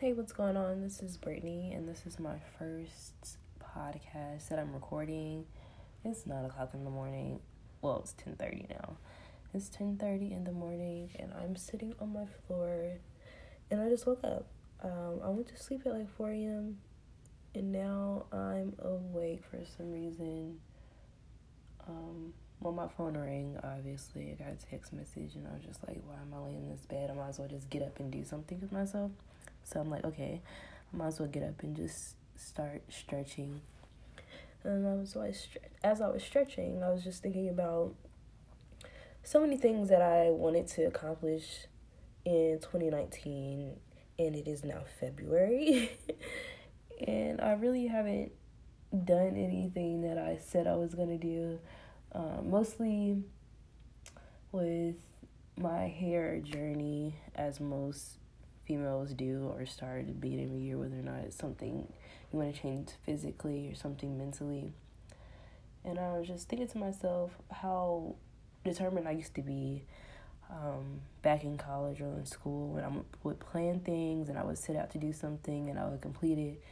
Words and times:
Hey, 0.00 0.12
what's 0.12 0.30
going 0.30 0.56
on? 0.56 0.80
This 0.80 1.02
is 1.02 1.16
Brittany, 1.16 1.72
and 1.74 1.88
this 1.88 2.06
is 2.06 2.20
my 2.20 2.36
first 2.56 3.36
podcast 3.60 4.48
that 4.48 4.60
I'm 4.60 4.72
recording. 4.72 5.44
It's 6.04 6.24
nine 6.24 6.44
o'clock 6.44 6.70
in 6.72 6.84
the 6.84 6.90
morning. 6.90 7.40
Well, 7.82 7.98
it's 7.98 8.12
ten 8.12 8.36
thirty 8.36 8.64
now. 8.70 8.96
It's 9.52 9.68
ten 9.68 9.96
thirty 9.96 10.32
in 10.32 10.44
the 10.44 10.52
morning, 10.52 11.10
and 11.18 11.32
I'm 11.42 11.56
sitting 11.56 11.94
on 12.00 12.12
my 12.12 12.26
floor, 12.46 12.92
and 13.72 13.80
I 13.80 13.88
just 13.88 14.06
woke 14.06 14.22
up. 14.22 14.46
Um, 14.84 15.18
I 15.20 15.30
went 15.30 15.48
to 15.48 15.56
sleep 15.56 15.82
at 15.84 15.92
like 15.92 16.16
four 16.16 16.30
a.m., 16.30 16.78
and 17.56 17.72
now 17.72 18.26
I'm 18.30 18.74
awake 18.78 19.42
for 19.50 19.58
some 19.76 19.90
reason. 19.90 20.60
Um, 21.88 22.34
well, 22.60 22.72
my 22.72 22.86
phone 22.86 23.16
rang. 23.16 23.58
Obviously, 23.64 24.30
I 24.30 24.44
got 24.44 24.52
a 24.52 24.64
text 24.64 24.92
message, 24.92 25.34
and 25.34 25.48
I 25.48 25.54
was 25.54 25.64
just 25.64 25.80
like, 25.88 26.00
"Why 26.06 26.20
am 26.22 26.32
I 26.32 26.44
laying 26.46 26.62
in 26.62 26.70
this 26.70 26.86
bed? 26.86 27.10
I 27.10 27.14
might 27.14 27.30
as 27.30 27.40
well 27.40 27.48
just 27.48 27.68
get 27.68 27.82
up 27.82 27.98
and 27.98 28.12
do 28.12 28.22
something 28.22 28.60
with 28.60 28.70
myself." 28.70 29.10
So 29.68 29.80
I'm 29.80 29.90
like, 29.90 30.04
okay, 30.04 30.40
I 30.92 30.96
might 30.96 31.08
as 31.08 31.20
well 31.20 31.28
get 31.28 31.42
up 31.42 31.62
and 31.62 31.76
just 31.76 32.14
start 32.36 32.82
stretching. 32.88 33.60
And 34.64 34.86
I 34.86 34.94
was 34.94 35.14
like, 35.14 35.34
as 35.84 36.00
I 36.00 36.08
was 36.08 36.22
stretching, 36.22 36.82
I 36.82 36.88
was 36.90 37.04
just 37.04 37.22
thinking 37.22 37.50
about 37.50 37.94
so 39.22 39.40
many 39.40 39.58
things 39.58 39.90
that 39.90 40.00
I 40.00 40.30
wanted 40.30 40.68
to 40.68 40.84
accomplish 40.84 41.66
in 42.24 42.58
2019, 42.62 43.76
and 44.18 44.34
it 44.34 44.48
is 44.48 44.64
now 44.64 44.84
February. 44.98 45.90
and 47.06 47.38
I 47.40 47.52
really 47.52 47.88
haven't 47.88 48.32
done 49.04 49.36
anything 49.36 50.00
that 50.00 50.16
I 50.16 50.38
said 50.42 50.66
I 50.66 50.76
was 50.76 50.94
going 50.94 51.10
to 51.10 51.18
do. 51.18 51.58
Um, 52.12 52.50
mostly 52.50 53.22
with 54.50 54.96
my 55.58 55.88
hair 55.88 56.40
journey, 56.40 57.16
as 57.34 57.60
most 57.60 58.16
females 58.68 59.14
do 59.14 59.50
or 59.56 59.64
start 59.64 60.00
at 60.00 60.06
the 60.08 60.12
beginning 60.12 60.60
year, 60.60 60.76
whether 60.76 60.98
or 60.98 61.02
not 61.02 61.24
it's 61.24 61.36
something 61.36 61.90
you 62.30 62.38
want 62.38 62.54
to 62.54 62.60
change 62.60 62.90
physically 63.04 63.66
or 63.68 63.74
something 63.74 64.18
mentally. 64.18 64.72
And 65.84 65.98
I 65.98 66.18
was 66.18 66.28
just 66.28 66.48
thinking 66.48 66.68
to 66.68 66.78
myself 66.78 67.32
how 67.50 68.14
determined 68.64 69.08
I 69.08 69.12
used 69.12 69.34
to 69.36 69.42
be 69.42 69.84
um, 70.50 71.00
back 71.22 71.44
in 71.44 71.56
college 71.56 72.02
or 72.02 72.12
in 72.18 72.26
school 72.26 72.74
when 72.74 72.84
I 72.84 72.90
would 73.22 73.40
plan 73.40 73.80
things 73.80 74.28
and 74.28 74.38
I 74.38 74.44
would 74.44 74.58
set 74.58 74.76
out 74.76 74.90
to 74.90 74.98
do 74.98 75.12
something 75.12 75.70
and 75.70 75.78
I 75.78 75.86
would 75.86 76.02
complete 76.02 76.38
it 76.38 76.62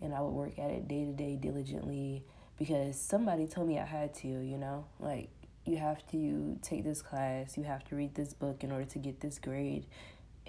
and 0.00 0.14
I 0.14 0.20
would 0.20 0.30
work 0.32 0.58
at 0.58 0.70
it 0.70 0.86
day 0.86 1.04
to 1.04 1.12
day 1.12 1.36
diligently 1.36 2.22
because 2.56 3.00
somebody 3.00 3.48
told 3.48 3.66
me 3.66 3.80
I 3.80 3.84
had 3.84 4.14
to, 4.14 4.28
you 4.28 4.58
know? 4.58 4.84
Like, 5.00 5.30
you 5.64 5.76
have 5.76 6.06
to 6.08 6.58
take 6.62 6.84
this 6.84 7.02
class, 7.02 7.56
you 7.56 7.64
have 7.64 7.84
to 7.84 7.96
read 7.96 8.14
this 8.14 8.34
book 8.34 8.64
in 8.64 8.72
order 8.72 8.84
to 8.84 8.98
get 8.98 9.20
this 9.20 9.38
grade, 9.38 9.86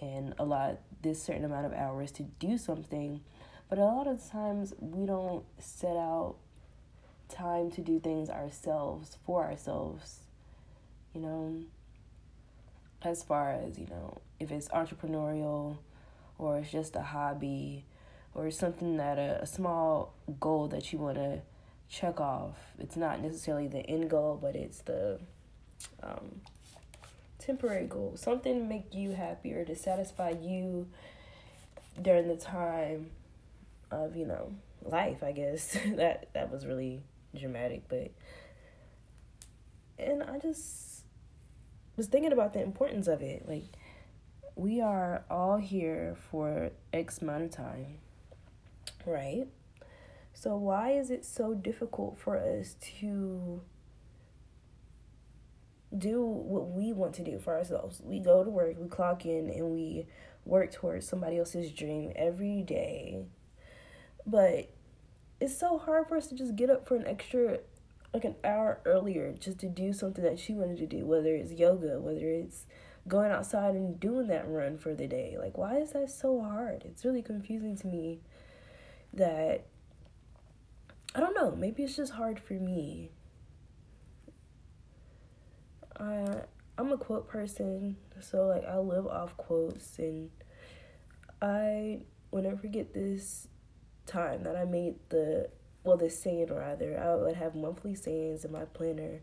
and 0.03 0.33
allot 0.37 0.79
this 1.01 1.21
certain 1.21 1.45
amount 1.45 1.65
of 1.65 1.73
hours 1.73 2.11
to 2.13 2.23
do 2.23 2.57
something. 2.57 3.21
But 3.69 3.77
a 3.79 3.85
lot 3.85 4.07
of 4.07 4.29
times 4.29 4.73
we 4.79 5.05
don't 5.05 5.45
set 5.57 5.95
out 5.95 6.35
time 7.29 7.71
to 7.71 7.81
do 7.81 7.99
things 7.99 8.29
ourselves 8.29 9.17
for 9.25 9.43
ourselves. 9.43 10.19
You 11.13 11.21
know, 11.21 11.63
as 13.01 13.23
far 13.23 13.51
as, 13.51 13.79
you 13.79 13.87
know, 13.87 14.21
if 14.39 14.51
it's 14.51 14.67
entrepreneurial 14.69 15.77
or 16.37 16.59
it's 16.59 16.71
just 16.71 16.95
a 16.95 17.01
hobby 17.01 17.85
or 18.33 18.49
something 18.51 18.97
that 18.97 19.17
a, 19.17 19.41
a 19.43 19.45
small 19.45 20.13
goal 20.39 20.67
that 20.67 20.91
you 20.91 20.99
want 20.99 21.15
to 21.15 21.41
check 21.89 22.19
off. 22.19 22.57
It's 22.79 22.97
not 22.97 23.21
necessarily 23.21 23.67
the 23.67 23.85
end 23.87 24.09
goal, 24.09 24.39
but 24.41 24.55
it's 24.55 24.81
the 24.81 25.19
um, 26.01 26.41
temporary 27.45 27.85
goal, 27.85 28.13
something 28.15 28.59
to 28.59 28.65
make 28.65 28.93
you 28.93 29.11
happier, 29.11 29.65
to 29.65 29.75
satisfy 29.75 30.29
you 30.29 30.87
during 32.01 32.27
the 32.27 32.37
time 32.37 33.11
of, 33.91 34.15
you 34.15 34.25
know, 34.25 34.53
life, 34.83 35.23
I 35.23 35.31
guess. 35.31 35.77
that 35.95 36.29
that 36.33 36.51
was 36.51 36.65
really 36.65 37.01
dramatic, 37.35 37.83
but 37.87 38.11
and 39.97 40.23
I 40.23 40.39
just 40.39 41.03
was 41.95 42.07
thinking 42.07 42.31
about 42.31 42.53
the 42.53 42.61
importance 42.61 43.07
of 43.07 43.21
it. 43.21 43.47
Like 43.47 43.65
we 44.55 44.81
are 44.81 45.23
all 45.29 45.57
here 45.57 46.15
for 46.31 46.71
X 46.91 47.21
amount 47.21 47.43
of 47.43 47.51
time, 47.51 47.97
right? 49.05 49.47
So 50.33 50.57
why 50.57 50.91
is 50.91 51.09
it 51.09 51.25
so 51.25 51.53
difficult 51.53 52.17
for 52.17 52.37
us 52.37 52.75
to 52.99 53.61
do 55.97 56.21
what 56.21 56.69
we 56.69 56.93
want 56.93 57.13
to 57.15 57.23
do 57.23 57.39
for 57.39 57.55
ourselves. 57.55 58.01
We 58.03 58.19
go 58.19 58.43
to 58.43 58.49
work, 58.49 58.75
we 58.79 58.87
clock 58.87 59.25
in, 59.25 59.49
and 59.49 59.71
we 59.71 60.07
work 60.45 60.71
towards 60.71 61.07
somebody 61.07 61.37
else's 61.37 61.71
dream 61.71 62.11
every 62.15 62.61
day. 62.61 63.25
But 64.25 64.69
it's 65.39 65.57
so 65.57 65.77
hard 65.77 66.07
for 66.07 66.17
us 66.17 66.27
to 66.27 66.35
just 66.35 66.55
get 66.55 66.69
up 66.69 66.87
for 66.87 66.95
an 66.95 67.05
extra, 67.05 67.59
like 68.13 68.25
an 68.25 68.35
hour 68.43 68.79
earlier, 68.85 69.33
just 69.33 69.59
to 69.59 69.69
do 69.69 69.93
something 69.93 70.23
that 70.23 70.39
she 70.39 70.53
wanted 70.53 70.77
to 70.77 70.87
do, 70.87 71.05
whether 71.05 71.35
it's 71.35 71.51
yoga, 71.51 71.99
whether 71.99 72.27
it's 72.27 72.65
going 73.07 73.31
outside 73.31 73.75
and 73.75 73.99
doing 73.99 74.27
that 74.27 74.47
run 74.47 74.77
for 74.77 74.93
the 74.93 75.07
day. 75.07 75.35
Like, 75.37 75.57
why 75.57 75.77
is 75.77 75.91
that 75.91 76.09
so 76.09 76.41
hard? 76.41 76.83
It's 76.85 77.03
really 77.03 77.21
confusing 77.21 77.75
to 77.77 77.87
me 77.87 78.21
that 79.13 79.65
I 81.15 81.19
don't 81.19 81.35
know, 81.35 81.51
maybe 81.51 81.83
it's 81.83 81.95
just 81.95 82.13
hard 82.13 82.39
for 82.39 82.53
me 82.53 83.11
I 85.99 86.41
I'm 86.77 86.91
a 86.91 86.97
quote 86.97 87.27
person, 87.27 87.97
so 88.19 88.47
like 88.47 88.65
I 88.65 88.77
live 88.77 89.07
off 89.07 89.37
quotes 89.37 89.99
and 89.99 90.29
I 91.41 92.01
will 92.31 92.41
never 92.41 92.57
forget 92.57 92.93
this 92.93 93.47
time 94.05 94.43
that 94.43 94.55
I 94.55 94.65
made 94.65 94.95
the 95.09 95.49
well 95.83 95.97
this 95.97 96.19
saying 96.19 96.53
rather. 96.53 96.99
I 96.99 97.15
would 97.15 97.35
have 97.35 97.55
monthly 97.55 97.95
sayings 97.95 98.43
in 98.45 98.51
my 98.51 98.65
planner 98.65 99.21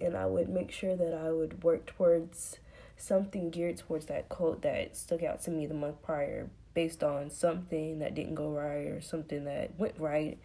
and 0.00 0.16
I 0.16 0.26
would 0.26 0.48
make 0.48 0.70
sure 0.70 0.96
that 0.96 1.14
I 1.14 1.32
would 1.32 1.62
work 1.62 1.86
towards 1.86 2.58
something 2.96 3.50
geared 3.50 3.78
towards 3.78 4.06
that 4.06 4.28
quote 4.28 4.62
that 4.62 4.96
stuck 4.96 5.22
out 5.22 5.42
to 5.42 5.50
me 5.50 5.66
the 5.66 5.74
month 5.74 6.02
prior 6.02 6.50
based 6.74 7.02
on 7.02 7.30
something 7.30 7.98
that 8.00 8.14
didn't 8.14 8.34
go 8.34 8.50
right 8.50 8.86
or 8.86 9.00
something 9.00 9.44
that 9.44 9.78
went 9.78 9.94
right 9.98 10.38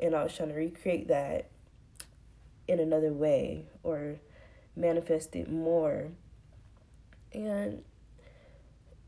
and 0.00 0.14
I 0.14 0.24
was 0.24 0.34
trying 0.34 0.50
to 0.50 0.54
recreate 0.54 1.08
that 1.08 1.48
in 2.68 2.80
another 2.80 3.12
way 3.12 3.66
or 3.82 4.16
manifest 4.76 5.34
it 5.34 5.50
more. 5.50 6.08
And 7.32 7.82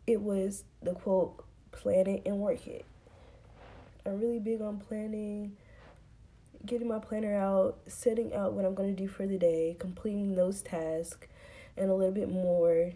it 0.06 0.20
was 0.20 0.64
the 0.82 0.94
quote, 0.94 1.44
plan 1.70 2.06
it 2.06 2.22
and 2.26 2.38
work 2.38 2.66
it. 2.66 2.84
I'm 4.06 4.20
really 4.20 4.38
big 4.38 4.62
on 4.62 4.78
planning, 4.78 5.56
getting 6.64 6.88
my 6.88 6.98
planner 6.98 7.34
out, 7.34 7.78
setting 7.86 8.34
out 8.34 8.54
what 8.54 8.64
I'm 8.64 8.74
going 8.74 8.94
to 8.94 9.02
do 9.02 9.08
for 9.08 9.26
the 9.26 9.38
day, 9.38 9.76
completing 9.78 10.34
those 10.34 10.62
tasks, 10.62 11.26
and 11.76 11.90
a 11.90 11.94
little 11.94 12.14
bit 12.14 12.30
more. 12.30 12.92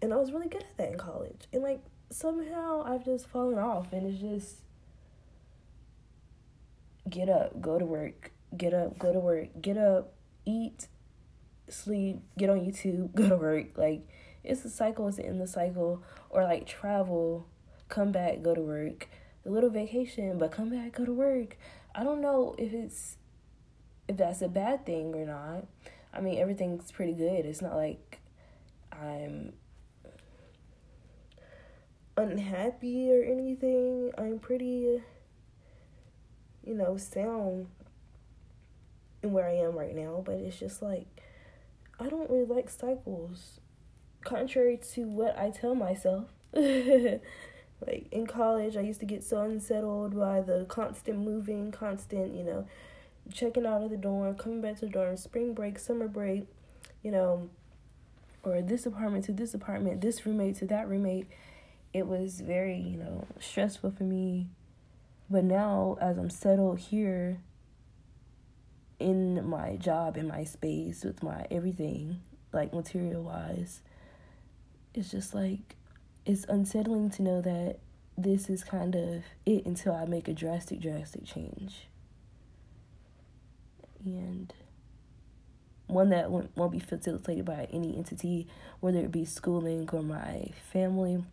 And 0.00 0.12
I 0.12 0.16
was 0.16 0.32
really 0.32 0.48
good 0.48 0.62
at 0.62 0.76
that 0.78 0.92
in 0.92 0.98
college. 0.98 1.46
And 1.52 1.62
like 1.62 1.80
somehow 2.10 2.84
I've 2.86 3.04
just 3.04 3.26
fallen 3.26 3.58
off, 3.58 3.92
and 3.92 4.06
it's 4.06 4.20
just 4.20 4.56
get 7.08 7.28
up, 7.28 7.60
go 7.60 7.78
to 7.78 7.84
work, 7.84 8.30
get 8.56 8.72
up, 8.72 8.98
go 8.98 9.12
to 9.12 9.18
work, 9.18 9.48
get 9.60 9.76
up, 9.76 10.12
eat, 10.44 10.86
sleep, 11.68 12.20
get 12.38 12.50
on 12.50 12.60
YouTube, 12.60 13.14
go 13.14 13.28
to 13.28 13.36
work. 13.36 13.76
Like 13.76 14.08
it's 14.44 14.64
a 14.64 14.70
cycle, 14.70 15.08
it's 15.08 15.18
in 15.18 15.38
the 15.38 15.46
cycle. 15.46 16.02
Or 16.30 16.44
like 16.44 16.66
travel, 16.66 17.46
come 17.88 18.12
back, 18.12 18.42
go 18.42 18.54
to 18.54 18.60
work. 18.60 19.08
A 19.44 19.50
little 19.50 19.70
vacation, 19.70 20.38
but 20.38 20.52
come 20.52 20.70
back, 20.70 20.92
go 20.92 21.04
to 21.04 21.12
work. 21.12 21.56
I 21.94 22.04
don't 22.04 22.20
know 22.20 22.54
if 22.58 22.72
it's 22.72 23.16
if 24.08 24.16
that's 24.16 24.42
a 24.42 24.48
bad 24.48 24.86
thing 24.86 25.14
or 25.14 25.24
not. 25.24 25.66
I 26.12 26.20
mean 26.20 26.38
everything's 26.38 26.92
pretty 26.92 27.14
good. 27.14 27.46
It's 27.46 27.62
not 27.62 27.74
like 27.74 28.20
I'm 28.92 29.54
unhappy 32.16 33.10
or 33.10 33.22
anything. 33.22 34.12
I'm 34.16 34.38
pretty 34.38 35.02
you 36.64 36.74
know, 36.74 36.96
sound 36.96 37.66
in 39.22 39.32
where 39.32 39.46
I 39.46 39.54
am 39.54 39.76
right 39.76 39.94
now, 39.94 40.22
but 40.24 40.36
it's 40.36 40.58
just 40.58 40.82
like 40.82 41.06
I 41.98 42.08
don't 42.08 42.30
really 42.30 42.46
like 42.46 42.70
cycles. 42.70 43.60
Contrary 44.24 44.78
to 44.94 45.04
what 45.04 45.38
I 45.38 45.50
tell 45.50 45.74
myself. 45.74 46.26
like 46.54 48.06
in 48.10 48.26
college, 48.26 48.76
I 48.76 48.80
used 48.80 49.00
to 49.00 49.06
get 49.06 49.24
so 49.24 49.42
unsettled 49.42 50.16
by 50.18 50.40
the 50.40 50.64
constant 50.68 51.18
moving, 51.18 51.72
constant, 51.72 52.34
you 52.34 52.44
know, 52.44 52.66
checking 53.32 53.66
out 53.66 53.82
of 53.82 53.90
the 53.90 53.96
dorm, 53.96 54.34
coming 54.36 54.60
back 54.60 54.78
to 54.80 54.86
the 54.86 54.92
dorm, 54.92 55.16
spring 55.16 55.54
break, 55.54 55.78
summer 55.78 56.08
break, 56.08 56.46
you 57.02 57.10
know, 57.10 57.48
or 58.42 58.60
this 58.60 58.86
apartment 58.86 59.24
to 59.26 59.32
this 59.32 59.54
apartment, 59.54 60.00
this 60.00 60.26
roommate 60.26 60.56
to 60.56 60.66
that 60.66 60.88
roommate. 60.88 61.26
It 61.92 62.06
was 62.06 62.40
very, 62.40 62.76
you 62.76 62.96
know, 62.96 63.26
stressful 63.38 63.92
for 63.92 64.04
me. 64.04 64.48
But 65.30 65.44
now, 65.44 65.96
as 66.00 66.18
I'm 66.18 66.30
settled 66.30 66.78
here, 66.78 67.40
in 69.02 69.48
my 69.48 69.76
job, 69.76 70.16
in 70.16 70.28
my 70.28 70.44
space, 70.44 71.04
with 71.04 71.22
my 71.22 71.46
everything, 71.50 72.20
like 72.52 72.72
material 72.72 73.22
wise, 73.22 73.82
it's 74.94 75.10
just 75.10 75.34
like 75.34 75.76
it's 76.24 76.44
unsettling 76.44 77.10
to 77.10 77.22
know 77.22 77.40
that 77.40 77.78
this 78.16 78.48
is 78.48 78.62
kind 78.62 78.94
of 78.94 79.24
it 79.46 79.66
until 79.66 79.94
I 79.94 80.04
make 80.04 80.28
a 80.28 80.34
drastic, 80.34 80.80
drastic 80.80 81.24
change. 81.24 81.88
And 84.04 84.52
one 85.86 86.08
that 86.10 86.30
won't, 86.30 86.72
be 86.72 86.78
facilitated 86.78 87.44
by 87.44 87.68
any 87.72 87.96
entity, 87.96 88.46
whether 88.80 88.98
it 88.98 89.12
be 89.12 89.24
schooling 89.24 89.88
or 89.92 90.02
my 90.02 90.50
family. 90.72 91.24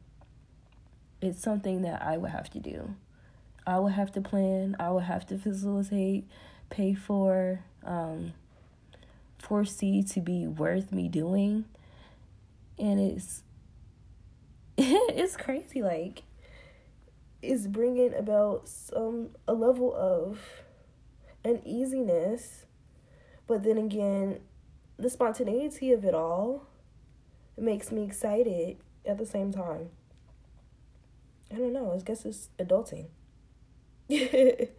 It's 1.22 1.42
something 1.42 1.82
that 1.84 2.02
I 2.02 2.18
would 2.18 2.32
have 2.32 2.50
to 2.52 2.60
do. 2.60 2.96
I 3.66 3.80
would 3.80 3.94
have 3.94 4.12
to 4.14 4.22
plan, 4.22 4.76
I 4.80 4.90
would 4.92 5.04
have 5.04 5.28
to 5.28 5.38
facilitate, 5.38 6.28
pay 6.70 6.94
for, 6.94 7.64
um, 7.84 8.34
foresee 9.38 10.04
to 10.04 10.20
be 10.22 10.48
worth 10.48 10.92
me 10.92 11.08
doing. 11.08 11.66
And 12.78 13.00
it's 13.00 13.44
it's 14.78 15.36
crazy 15.36 15.82
like 15.82 16.24
it's 17.42 17.68
bringing 17.68 18.14
about 18.14 18.68
some 18.68 19.30
a 19.48 19.54
level 19.54 19.94
of 19.96 20.40
uneasiness. 21.44 22.66
But 23.48 23.64
then 23.64 23.78
again 23.78 24.40
the 24.98 25.10
spontaneity 25.10 25.92
of 25.94 26.04
it 26.04 26.14
all 26.14 26.68
makes 27.58 27.92
me 27.92 28.04
excited 28.04 28.78
at 29.06 29.18
the 29.18 29.26
same 29.26 29.52
time. 29.52 29.90
I 31.52 31.56
don't 31.56 31.74
know 31.74 31.94
i 31.96 32.00
guess 32.04 32.26
it's 32.26 32.50
adulting 32.60 33.08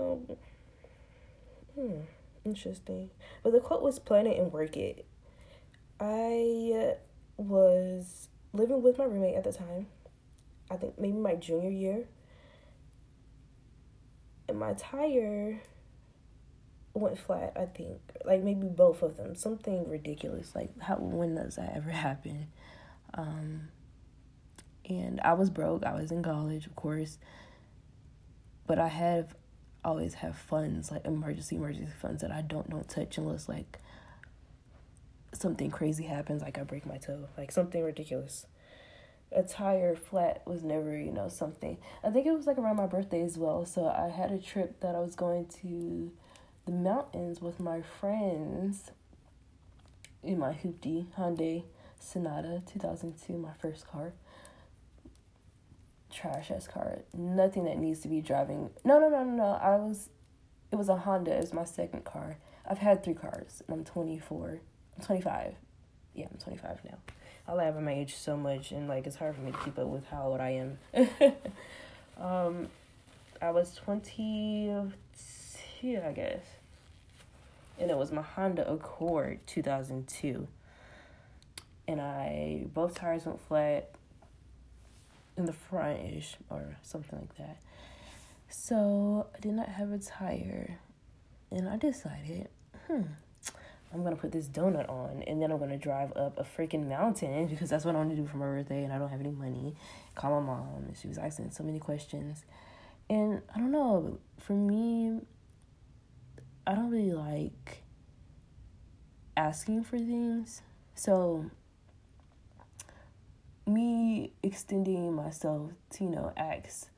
um 0.00 0.36
hmm 1.74 2.00
interesting 2.44 3.10
but 3.42 3.52
the 3.52 3.60
quote 3.60 3.82
was 3.82 3.98
plan 3.98 4.26
it 4.26 4.38
and 4.38 4.52
work 4.52 4.76
it 4.76 5.04
i 6.00 6.94
was 7.36 8.28
living 8.52 8.82
with 8.82 8.98
my 8.98 9.04
roommate 9.04 9.36
at 9.36 9.44
the 9.44 9.52
time. 9.52 9.86
I 10.70 10.76
think 10.76 10.98
maybe 10.98 11.16
my 11.16 11.34
junior 11.34 11.70
year. 11.70 12.04
And 14.48 14.58
my 14.58 14.74
tire 14.74 15.62
went 16.94 17.18
flat, 17.18 17.52
I 17.56 17.66
think. 17.66 18.00
Like 18.24 18.42
maybe 18.42 18.68
both 18.68 19.02
of 19.02 19.16
them. 19.16 19.34
Something 19.34 19.88
ridiculous. 19.88 20.54
Like 20.54 20.78
how 20.80 20.96
when 20.96 21.34
does 21.34 21.56
that 21.56 21.72
ever 21.76 21.90
happen? 21.90 22.48
Um 23.14 23.68
and 24.88 25.20
I 25.20 25.34
was 25.34 25.50
broke. 25.50 25.84
I 25.84 25.94
was 25.94 26.10
in 26.10 26.22
college, 26.22 26.66
of 26.66 26.74
course. 26.74 27.18
But 28.66 28.78
I 28.78 28.88
have 28.88 29.34
always 29.84 30.14
have 30.14 30.36
funds, 30.36 30.90
like 30.90 31.04
emergency 31.04 31.56
emergency 31.56 31.92
funds 32.00 32.22
that 32.22 32.30
I 32.30 32.42
don't 32.42 32.68
don't 32.70 32.88
touch 32.88 33.18
unless 33.18 33.48
like 33.48 33.78
something 35.32 35.70
crazy 35.70 36.04
happens, 36.04 36.42
like 36.42 36.58
I 36.58 36.62
break 36.64 36.86
my 36.86 36.98
toe, 36.98 37.28
like 37.36 37.52
something 37.52 37.82
ridiculous. 37.82 38.46
A 39.32 39.42
tire 39.42 39.94
flat 39.94 40.42
was 40.44 40.64
never, 40.64 40.98
you 40.98 41.12
know, 41.12 41.28
something. 41.28 41.78
I 42.02 42.10
think 42.10 42.26
it 42.26 42.32
was 42.32 42.46
like 42.46 42.58
around 42.58 42.76
my 42.76 42.86
birthday 42.86 43.22
as 43.22 43.38
well. 43.38 43.64
So 43.64 43.86
I 43.86 44.08
had 44.08 44.32
a 44.32 44.38
trip 44.38 44.80
that 44.80 44.96
I 44.96 45.00
was 45.00 45.14
going 45.14 45.46
to 45.62 46.10
the 46.66 46.72
mountains 46.72 47.40
with 47.40 47.60
my 47.60 47.80
friends 47.80 48.90
in 50.22 50.38
my 50.38 50.52
hoopty 50.52 51.06
Hyundai 51.16 51.62
Sonata 51.98 52.62
2002, 52.66 53.34
my 53.34 53.52
first 53.58 53.86
car. 53.86 54.12
Trash 56.10 56.50
ass 56.50 56.66
car. 56.66 56.98
Nothing 57.14 57.64
that 57.64 57.78
needs 57.78 58.00
to 58.00 58.08
be 58.08 58.20
driving. 58.20 58.70
No, 58.84 58.98
no, 58.98 59.08
no, 59.08 59.24
no, 59.24 59.36
no. 59.36 59.58
I 59.62 59.76
was, 59.76 60.10
it 60.72 60.76
was 60.76 60.88
a 60.88 60.96
Honda. 60.96 61.32
It 61.36 61.40
was 61.40 61.52
my 61.52 61.64
second 61.64 62.04
car. 62.04 62.36
I've 62.68 62.78
had 62.78 63.02
three 63.02 63.14
cars 63.14 63.62
and 63.66 63.78
I'm 63.78 63.84
24. 63.84 64.60
25. 65.02 65.54
Yeah, 66.14 66.26
I'm 66.30 66.38
25 66.38 66.84
now. 66.84 66.98
I 67.48 67.54
laugh 67.54 67.74
at 67.74 67.82
my 67.82 67.92
age 67.92 68.14
so 68.14 68.36
much, 68.36 68.70
and 68.70 68.86
like 68.88 69.06
it's 69.08 69.16
hard 69.16 69.34
for 69.34 69.40
me 69.40 69.50
to 69.50 69.58
keep 69.58 69.76
up 69.78 69.86
with 69.86 70.06
how 70.06 70.28
old 70.28 70.40
I 70.40 70.50
am. 70.50 70.78
um, 72.20 72.68
I 73.42 73.50
was 73.50 73.74
22, 73.74 74.92
I 76.06 76.12
guess, 76.12 76.44
and 77.78 77.90
it 77.90 77.96
was 77.96 78.12
my 78.12 78.22
Honda 78.22 78.70
Accord 78.70 79.40
2002. 79.46 80.46
And 81.88 82.00
I 82.00 82.66
both 82.72 82.94
tires 82.94 83.26
went 83.26 83.40
flat 83.40 83.90
in 85.40 85.46
the 85.46 85.52
front 85.52 85.98
ish 86.00 86.36
or 86.48 86.76
something 86.82 87.18
like 87.18 87.36
that. 87.38 87.58
So 88.48 89.26
I 89.34 89.40
did 89.40 89.52
not 89.52 89.68
have 89.68 89.92
a 89.92 89.98
tire, 89.98 90.78
and 91.50 91.68
I 91.68 91.76
decided, 91.76 92.48
hmm 92.86 93.02
I'm 93.92 94.04
gonna 94.04 94.16
put 94.16 94.30
this 94.30 94.46
donut 94.46 94.88
on 94.88 95.24
and 95.26 95.42
then 95.42 95.50
I'm 95.50 95.58
gonna 95.58 95.76
drive 95.76 96.12
up 96.16 96.38
a 96.38 96.44
freaking 96.44 96.88
mountain 96.88 97.48
because 97.48 97.70
that's 97.70 97.84
what 97.84 97.94
I 97.94 97.98
want 97.98 98.10
to 98.10 98.16
do 98.16 98.24
for 98.24 98.36
my 98.36 98.46
birthday 98.46 98.84
and 98.84 98.92
I 98.92 98.98
don't 98.98 99.08
have 99.08 99.20
any 99.20 99.32
money. 99.32 99.74
Call 100.14 100.40
my 100.40 100.46
mom 100.46 100.84
and 100.86 100.96
she 100.96 101.08
was 101.08 101.18
asking 101.18 101.50
so 101.50 101.64
many 101.64 101.80
questions. 101.80 102.44
And 103.08 103.42
I 103.52 103.58
don't 103.58 103.72
know, 103.72 104.18
for 104.38 104.52
me, 104.52 105.20
I 106.66 106.74
don't 106.74 106.90
really 106.90 107.12
like 107.12 107.82
asking 109.36 109.82
for 109.82 109.98
things. 109.98 110.62
So 110.94 111.50
me 113.66 114.32
extending 114.42 115.12
myself 115.14 115.72
to, 115.90 116.04
you 116.04 116.10
know, 116.10 116.32
ask 116.36 116.90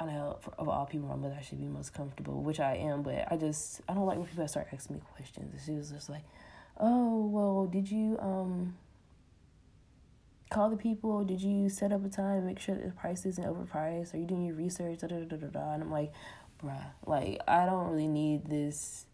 I 0.00 0.06
know 0.06 0.38
for, 0.40 0.54
of 0.58 0.68
all 0.68 0.86
people, 0.86 1.08
my 1.08 1.16
mother 1.16 1.38
should 1.42 1.60
be 1.60 1.66
most 1.66 1.92
comfortable, 1.92 2.42
which 2.42 2.58
I 2.58 2.76
am, 2.76 3.02
but 3.02 3.30
I 3.30 3.36
just 3.36 3.82
I 3.86 3.92
don't 3.92 4.06
like 4.06 4.16
when 4.16 4.26
people 4.26 4.48
start 4.48 4.68
asking 4.72 4.96
me 4.96 5.02
questions. 5.14 5.62
She 5.64 5.72
was 5.72 5.90
just 5.90 6.08
like, 6.08 6.22
"Oh, 6.78 7.26
well, 7.26 7.66
did 7.66 7.90
you 7.90 8.18
um 8.18 8.76
call 10.50 10.70
the 10.70 10.76
people? 10.76 11.22
Did 11.24 11.42
you 11.42 11.68
set 11.68 11.92
up 11.92 12.04
a 12.04 12.08
time, 12.08 12.46
make 12.46 12.58
sure 12.58 12.74
the 12.76 12.90
price 12.92 13.26
isn't 13.26 13.44
overpriced? 13.44 14.14
Are 14.14 14.16
you 14.16 14.24
doing 14.26 14.46
your 14.46 14.54
research?" 14.56 15.00
Da 15.00 15.08
da 15.08 15.18
da 15.24 15.36
da 15.36 15.46
da. 15.48 15.72
And 15.74 15.82
I'm 15.82 15.90
like, 15.92 16.12
"Bruh, 16.62 16.82
like 17.06 17.40
I 17.46 17.66
don't 17.66 17.88
really 17.90 18.08
need 18.08 18.46
this." 18.46 19.04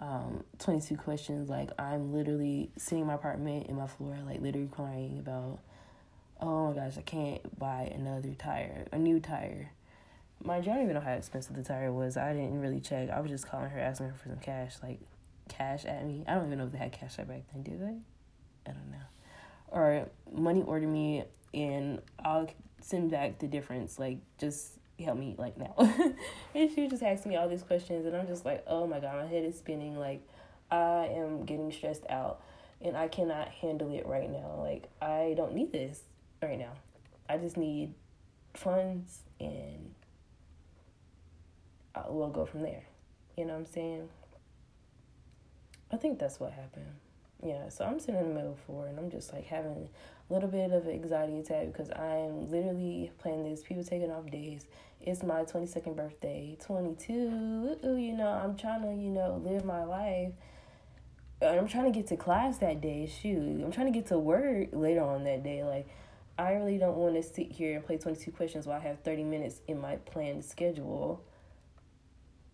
Um, 0.00 0.44
22 0.60 0.96
questions. 0.96 1.48
Like, 1.48 1.70
I'm 1.76 2.12
literally 2.12 2.70
sitting 2.78 3.00
in 3.00 3.06
my 3.08 3.14
apartment 3.14 3.66
in 3.66 3.74
my 3.74 3.88
floor, 3.88 4.16
like, 4.24 4.40
literally 4.40 4.68
crying 4.68 5.18
about, 5.18 5.58
oh 6.40 6.68
my 6.68 6.80
gosh, 6.80 6.98
I 6.98 7.02
can't 7.02 7.58
buy 7.58 7.92
another 7.94 8.34
tire, 8.38 8.86
a 8.92 8.98
new 8.98 9.20
tire 9.20 9.72
Mind 10.42 10.66
you, 10.66 10.72
I 10.72 10.76
don't 10.76 10.84
even 10.84 10.94
know 10.94 11.00
how 11.00 11.12
expensive 11.12 11.56
the 11.56 11.64
tire 11.64 11.92
was. 11.92 12.16
I 12.16 12.32
didn't 12.32 12.60
really 12.60 12.80
check. 12.80 13.10
I 13.10 13.20
was 13.20 13.30
just 13.30 13.48
calling 13.48 13.70
her, 13.70 13.80
asking 13.80 14.08
her 14.08 14.14
for 14.14 14.28
some 14.28 14.38
cash, 14.38 14.76
like 14.82 15.00
cash 15.48 15.84
at 15.84 16.06
me. 16.06 16.24
I 16.28 16.34
don't 16.34 16.46
even 16.46 16.58
know 16.58 16.66
if 16.66 16.72
they 16.72 16.78
had 16.78 16.92
cash 16.92 17.16
back 17.16 17.42
then, 17.52 17.62
do 17.64 17.76
they? 17.76 18.70
I 18.70 18.74
don't 18.74 18.90
know. 18.90 18.98
Or 19.68 20.08
money 20.32 20.62
order 20.62 20.86
me 20.86 21.24
and 21.52 22.00
I'll 22.24 22.48
send 22.80 23.10
back 23.10 23.40
the 23.40 23.48
difference. 23.48 23.98
Like, 23.98 24.18
just 24.38 24.78
help 25.02 25.18
me, 25.18 25.34
like, 25.36 25.58
now. 25.58 25.74
and 26.54 26.70
she 26.72 26.82
was 26.82 26.90
just 26.90 27.02
asking 27.02 27.30
me 27.30 27.36
all 27.36 27.48
these 27.48 27.62
questions, 27.64 28.06
and 28.06 28.16
I'm 28.16 28.28
just 28.28 28.44
like, 28.44 28.62
oh 28.68 28.86
my 28.86 29.00
god, 29.00 29.16
my 29.16 29.26
head 29.26 29.44
is 29.44 29.58
spinning. 29.58 29.98
Like, 29.98 30.22
I 30.70 31.10
am 31.16 31.46
getting 31.46 31.72
stressed 31.72 32.04
out, 32.08 32.42
and 32.80 32.96
I 32.96 33.08
cannot 33.08 33.48
handle 33.48 33.92
it 33.92 34.06
right 34.06 34.30
now. 34.30 34.54
Like, 34.58 34.88
I 35.02 35.34
don't 35.36 35.54
need 35.54 35.72
this 35.72 36.02
right 36.42 36.58
now. 36.58 36.72
I 37.28 37.36
just 37.38 37.56
need 37.56 37.94
funds 38.54 39.20
and 39.40 39.94
we'll 42.08 42.30
go 42.30 42.46
from 42.46 42.62
there. 42.62 42.84
You 43.36 43.44
know 43.44 43.54
what 43.54 43.60
I'm 43.60 43.66
saying? 43.66 44.08
I 45.92 45.96
think 45.96 46.18
that's 46.18 46.38
what 46.40 46.52
happened. 46.52 46.86
Yeah, 47.42 47.68
so 47.68 47.84
I'm 47.84 48.00
sitting 48.00 48.20
in 48.20 48.28
the 48.28 48.34
middle 48.34 48.56
for 48.66 48.88
and 48.88 48.98
I'm 48.98 49.10
just 49.10 49.32
like 49.32 49.46
having 49.46 49.88
a 50.28 50.32
little 50.32 50.48
bit 50.48 50.72
of 50.72 50.86
an 50.86 50.92
anxiety 50.92 51.38
attack 51.38 51.66
because 51.66 51.90
I'm 51.90 52.50
literally 52.50 53.12
playing 53.18 53.48
this. 53.48 53.62
People 53.62 53.84
taking 53.84 54.10
off 54.10 54.30
days. 54.30 54.66
It's 55.00 55.22
my 55.22 55.44
22nd 55.44 55.94
birthday, 55.94 56.56
22. 56.60 57.78
Ooh, 57.84 57.96
you 57.96 58.12
know, 58.12 58.28
I'm 58.28 58.56
trying 58.56 58.82
to, 58.82 58.88
you 58.88 59.10
know, 59.10 59.40
live 59.44 59.64
my 59.64 59.84
life. 59.84 60.32
And 61.40 61.60
I'm 61.60 61.68
trying 61.68 61.92
to 61.92 61.96
get 61.96 62.08
to 62.08 62.16
class 62.16 62.58
that 62.58 62.80
day. 62.80 63.06
Shoot, 63.06 63.62
I'm 63.62 63.70
trying 63.70 63.86
to 63.86 63.96
get 63.96 64.08
to 64.08 64.18
work 64.18 64.70
later 64.72 65.02
on 65.02 65.22
that 65.24 65.44
day. 65.44 65.62
Like, 65.62 65.86
I 66.38 66.52
really 66.52 66.78
don't 66.78 66.96
want 66.96 67.16
to 67.16 67.22
sit 67.22 67.50
here 67.50 67.74
and 67.74 67.84
play 67.84 67.98
22 67.98 68.30
questions 68.30 68.64
while 68.64 68.78
I 68.78 68.84
have 68.84 69.00
30 69.00 69.24
minutes 69.24 69.60
in 69.66 69.80
my 69.80 69.96
planned 69.96 70.44
schedule 70.44 71.24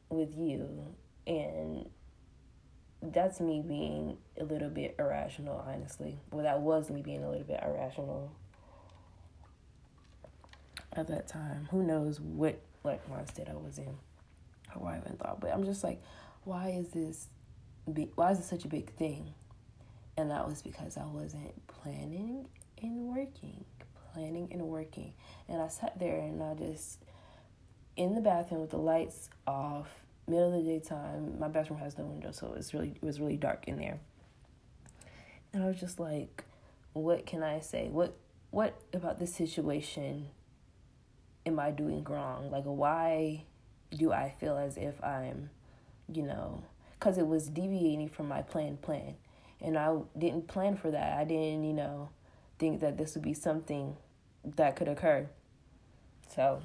with 0.08 0.34
you. 0.34 0.94
And 1.26 1.90
that's 3.02 3.40
me 3.40 3.62
being 3.66 4.16
a 4.40 4.44
little 4.44 4.70
bit 4.70 4.94
irrational 4.98 5.62
honestly. 5.68 6.18
Well 6.32 6.44
that 6.44 6.60
was 6.60 6.88
me 6.90 7.02
being 7.02 7.22
a 7.22 7.30
little 7.30 7.44
bit 7.44 7.60
irrational 7.62 8.32
at 10.94 11.06
that 11.08 11.28
time. 11.28 11.68
Who 11.70 11.82
knows 11.82 12.20
what 12.20 12.58
like 12.84 13.06
mindset 13.10 13.50
i 13.50 13.54
was 13.54 13.78
in 13.78 13.96
or 14.74 14.82
why 14.82 14.94
i 14.94 14.98
even 14.98 15.16
thought. 15.18 15.40
But 15.40 15.52
i'm 15.52 15.64
just 15.64 15.84
like 15.84 16.02
why 16.44 16.70
is 16.70 16.88
this 16.88 17.28
big 17.92 18.08
why 18.14 18.30
is 18.30 18.38
it 18.38 18.44
such 18.44 18.64
a 18.64 18.68
big 18.68 18.90
thing? 18.94 19.34
And 20.16 20.30
that 20.30 20.48
was 20.48 20.62
because 20.62 20.96
i 20.96 21.04
wasn't 21.04 21.66
planning 21.66 22.46
and 22.80 23.14
working 23.14 23.64
planning 24.14 24.48
and 24.52 24.62
working 24.62 25.12
and 25.48 25.60
i 25.60 25.68
sat 25.68 25.98
there 25.98 26.18
and 26.18 26.42
i 26.42 26.54
just 26.54 26.98
in 27.96 28.14
the 28.14 28.20
bathroom 28.20 28.60
with 28.60 28.70
the 28.70 28.78
lights 28.78 29.28
off 29.46 30.04
middle 30.26 30.54
of 30.54 30.64
the 30.64 30.70
daytime. 30.70 31.38
My 31.38 31.48
bathroom 31.48 31.80
has 31.80 31.98
no 31.98 32.04
window, 32.04 32.32
so 32.32 32.54
it's 32.56 32.72
really 32.74 32.90
it 32.90 33.02
was 33.02 33.20
really 33.20 33.36
dark 33.36 33.64
in 33.66 33.78
there. 33.78 33.98
And 35.52 35.62
I 35.62 35.66
was 35.66 35.78
just 35.78 36.00
like, 36.00 36.44
what 36.92 37.26
can 37.26 37.42
I 37.42 37.60
say? 37.60 37.88
What 37.88 38.16
what 38.50 38.80
about 38.92 39.18
this 39.18 39.34
situation 39.34 40.28
am 41.46 41.58
I 41.58 41.70
doing 41.70 42.04
wrong? 42.04 42.50
Like, 42.50 42.64
why 42.64 43.44
do 43.94 44.12
I 44.12 44.34
feel 44.40 44.56
as 44.56 44.76
if 44.76 45.02
I'm, 45.04 45.50
you 46.10 46.22
know, 46.22 46.62
because 46.98 47.18
it 47.18 47.26
was 47.26 47.48
deviating 47.48 48.08
from 48.08 48.28
my 48.28 48.42
planned 48.42 48.80
plan. 48.80 49.16
And 49.60 49.78
I 49.78 49.96
didn't 50.16 50.48
plan 50.48 50.76
for 50.76 50.90
that. 50.90 51.18
I 51.18 51.24
didn't, 51.24 51.64
you 51.64 51.72
know, 51.72 52.10
think 52.58 52.80
that 52.80 52.96
this 52.96 53.14
would 53.14 53.24
be 53.24 53.34
something 53.34 53.96
that 54.56 54.76
could 54.76 54.88
occur. 54.88 55.28
So, 56.34 56.60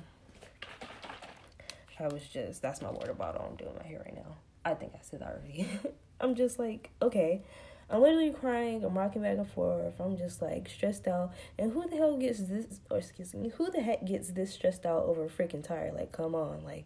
I 2.00 2.07
was 2.07 2.24
just, 2.24 2.62
that's 2.62 2.81
my 2.81 2.89
water 2.89 3.13
bottle 3.13 3.45
I'm 3.50 3.55
doing 3.55 3.75
my 3.77 3.86
hair 3.86 4.01
right 4.05 4.15
now. 4.15 4.38
I 4.63 4.74
think 4.74 4.93
I 4.95 5.00
said 5.01 5.21
that 5.21 5.38
already. 5.38 5.67
I'm 6.21 6.36
just 6.36 6.59
like, 6.59 6.91
okay. 7.01 7.43
I'm 7.89 8.01
literally 8.01 8.31
crying. 8.31 8.83
I'm 8.83 8.98
rocking 8.98 9.24
back 9.24 9.38
and 9.38 9.50
forth. 9.50 10.00
I'm 10.00 10.15
just 10.15 10.41
like 10.41 10.69
stressed 10.69 11.07
out. 11.07 11.33
And 11.57 11.71
who 11.71 11.88
the 11.89 11.98
hell 11.98 12.17
gets 12.17 12.39
this, 12.39 12.79
or 12.89 13.00
excuse 13.00 13.33
me, 13.33 13.50
who 13.50 13.71
the 13.71 13.81
heck 13.81 14.05
gets 14.05 14.29
this 14.29 14.53
stressed 14.53 14.86
out 14.86 15.03
over 15.05 15.25
a 15.25 15.27
freaking 15.27 15.63
tire? 15.63 15.91
Like, 15.93 16.12
come 16.12 16.36
on. 16.36 16.63
Like, 16.63 16.86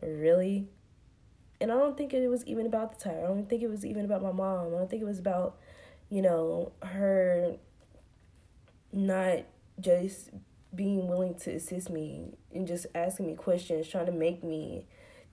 really? 0.00 0.68
And 1.60 1.70
I 1.70 1.76
don't 1.76 1.96
think 1.96 2.14
it 2.14 2.26
was 2.28 2.44
even 2.46 2.66
about 2.66 2.98
the 2.98 3.10
tire. 3.10 3.24
I 3.24 3.28
don't 3.28 3.48
think 3.48 3.62
it 3.62 3.68
was 3.68 3.84
even 3.84 4.04
about 4.04 4.22
my 4.22 4.32
mom. 4.32 4.68
I 4.74 4.78
don't 4.78 4.90
think 4.90 5.02
it 5.02 5.06
was 5.06 5.18
about, 5.18 5.58
you 6.08 6.22
know, 6.22 6.72
her 6.82 7.56
not 8.92 9.44
just 9.82 10.30
being 10.74 11.06
willing 11.06 11.34
to 11.34 11.50
assist 11.50 11.90
me 11.90 12.38
and 12.54 12.66
just 12.66 12.86
asking 12.94 13.26
me 13.26 13.34
questions, 13.34 13.88
trying 13.88 14.06
to 14.06 14.12
make 14.12 14.42
me 14.42 14.86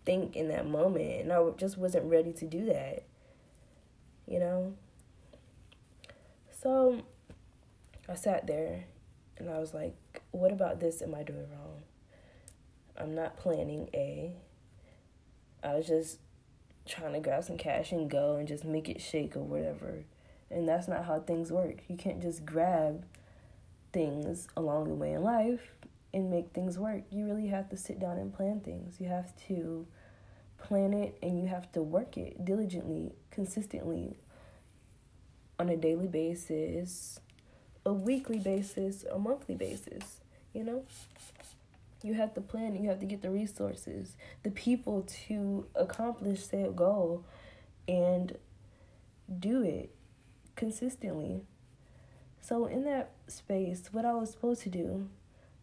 think 0.05 0.35
in 0.35 0.49
that 0.49 0.67
moment. 0.67 1.21
And 1.21 1.31
I 1.31 1.49
just 1.57 1.77
wasn't 1.77 2.05
ready 2.05 2.33
to 2.33 2.45
do 2.45 2.65
that, 2.65 3.03
you 4.27 4.39
know? 4.39 4.73
So 6.61 7.03
I 8.09 8.15
sat 8.15 8.47
there 8.47 8.85
and 9.37 9.49
I 9.49 9.59
was 9.59 9.73
like, 9.73 9.95
what 10.31 10.51
about 10.51 10.79
this 10.79 11.01
am 11.01 11.15
I 11.15 11.23
doing 11.23 11.47
wrong? 11.51 11.83
I'm 12.97 13.15
not 13.15 13.37
planning 13.37 13.89
A. 13.93 14.33
I 15.63 15.75
was 15.75 15.87
just 15.87 16.19
trying 16.85 17.13
to 17.13 17.19
grab 17.19 17.43
some 17.43 17.57
cash 17.57 17.91
and 17.91 18.09
go 18.09 18.35
and 18.35 18.47
just 18.47 18.65
make 18.65 18.89
it 18.89 19.01
shake 19.01 19.37
or 19.37 19.43
whatever. 19.43 20.03
And 20.51 20.67
that's 20.67 20.87
not 20.87 21.05
how 21.05 21.19
things 21.19 21.51
work. 21.51 21.83
You 21.87 21.95
can't 21.95 22.21
just 22.21 22.45
grab 22.45 23.05
things 23.91 24.47
along 24.55 24.89
the 24.89 24.95
way 24.95 25.13
in 25.13 25.23
life 25.23 25.71
and 26.13 26.29
make 26.29 26.51
things 26.53 26.77
work. 26.77 27.03
You 27.11 27.25
really 27.25 27.47
have 27.47 27.69
to 27.69 27.77
sit 27.77 27.99
down 27.99 28.17
and 28.17 28.33
plan 28.33 28.61
things. 28.61 28.99
You 28.99 29.07
have 29.07 29.33
to 29.47 29.85
plan 30.57 30.93
it 30.93 31.17
and 31.21 31.39
you 31.41 31.47
have 31.47 31.71
to 31.73 31.81
work 31.81 32.17
it 32.17 32.43
diligently, 32.43 33.13
consistently 33.31 34.17
on 35.57 35.69
a 35.69 35.77
daily 35.77 36.07
basis, 36.07 37.19
a 37.85 37.93
weekly 37.93 38.39
basis, 38.39 39.03
a 39.11 39.19
monthly 39.19 39.55
basis, 39.55 40.21
you 40.53 40.63
know? 40.63 40.83
You 42.01 42.13
have 42.13 42.33
to 42.35 42.41
plan, 42.41 42.67
and 42.67 42.81
you 42.81 42.89
have 42.89 43.01
to 43.01 43.05
get 43.05 43.21
the 43.21 43.29
resources, 43.29 44.15
the 44.43 44.51
people 44.51 45.05
to 45.27 45.67
accomplish 45.75 46.47
that 46.47 46.73
goal 46.73 47.25
and 47.89 48.37
do 49.37 49.61
it 49.63 49.93
consistently. 50.55 51.41
So 52.41 52.65
in 52.65 52.85
that 52.85 53.11
space, 53.27 53.89
what 53.91 54.05
I 54.05 54.13
was 54.13 54.31
supposed 54.31 54.61
to 54.63 54.69
do 54.69 55.07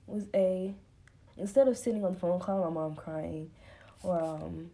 was 0.06 0.26
a 0.35 0.75
instead 1.37 1.68
of 1.68 1.76
sitting 1.76 2.04
on 2.04 2.14
the 2.14 2.18
phone 2.18 2.40
calling 2.40 2.64
my 2.75 2.80
mom 2.80 2.95
crying 2.95 3.50
or 4.02 4.23
um 4.23 4.71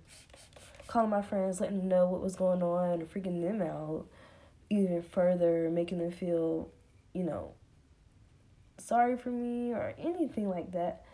calling 0.87 1.11
my 1.11 1.23
friends, 1.23 1.61
letting 1.61 1.79
them 1.79 1.89
know 1.89 2.07
what 2.07 2.21
was 2.21 2.37
going 2.37 2.63
on, 2.63 3.01
or 3.01 3.07
freaking 3.07 3.41
them 3.43 3.63
out 3.63 4.07
even 4.69 5.03
further, 5.03 5.69
making 5.71 5.99
them 5.99 6.11
feel, 6.11 6.69
you 7.13 7.23
know, 7.23 7.53
sorry 8.79 9.17
for 9.17 9.31
me 9.31 9.73
or 9.73 9.95
anything 9.99 10.49
like 10.49 10.73
that. 10.73 11.05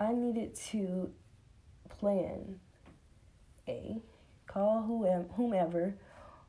I 0.00 0.12
needed 0.12 0.54
to 0.70 1.10
plan 1.88 2.60
a 3.66 4.00
call 4.46 4.82
whomever 5.36 5.94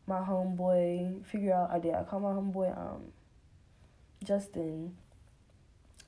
my 0.07 0.19
homeboy 0.19 1.25
figure 1.25 1.53
out 1.53 1.69
I 1.69 1.79
did 1.79 1.93
I 1.93 2.03
called 2.03 2.23
my 2.23 2.29
homeboy 2.29 2.77
um 2.77 3.03
Justin, 4.23 4.95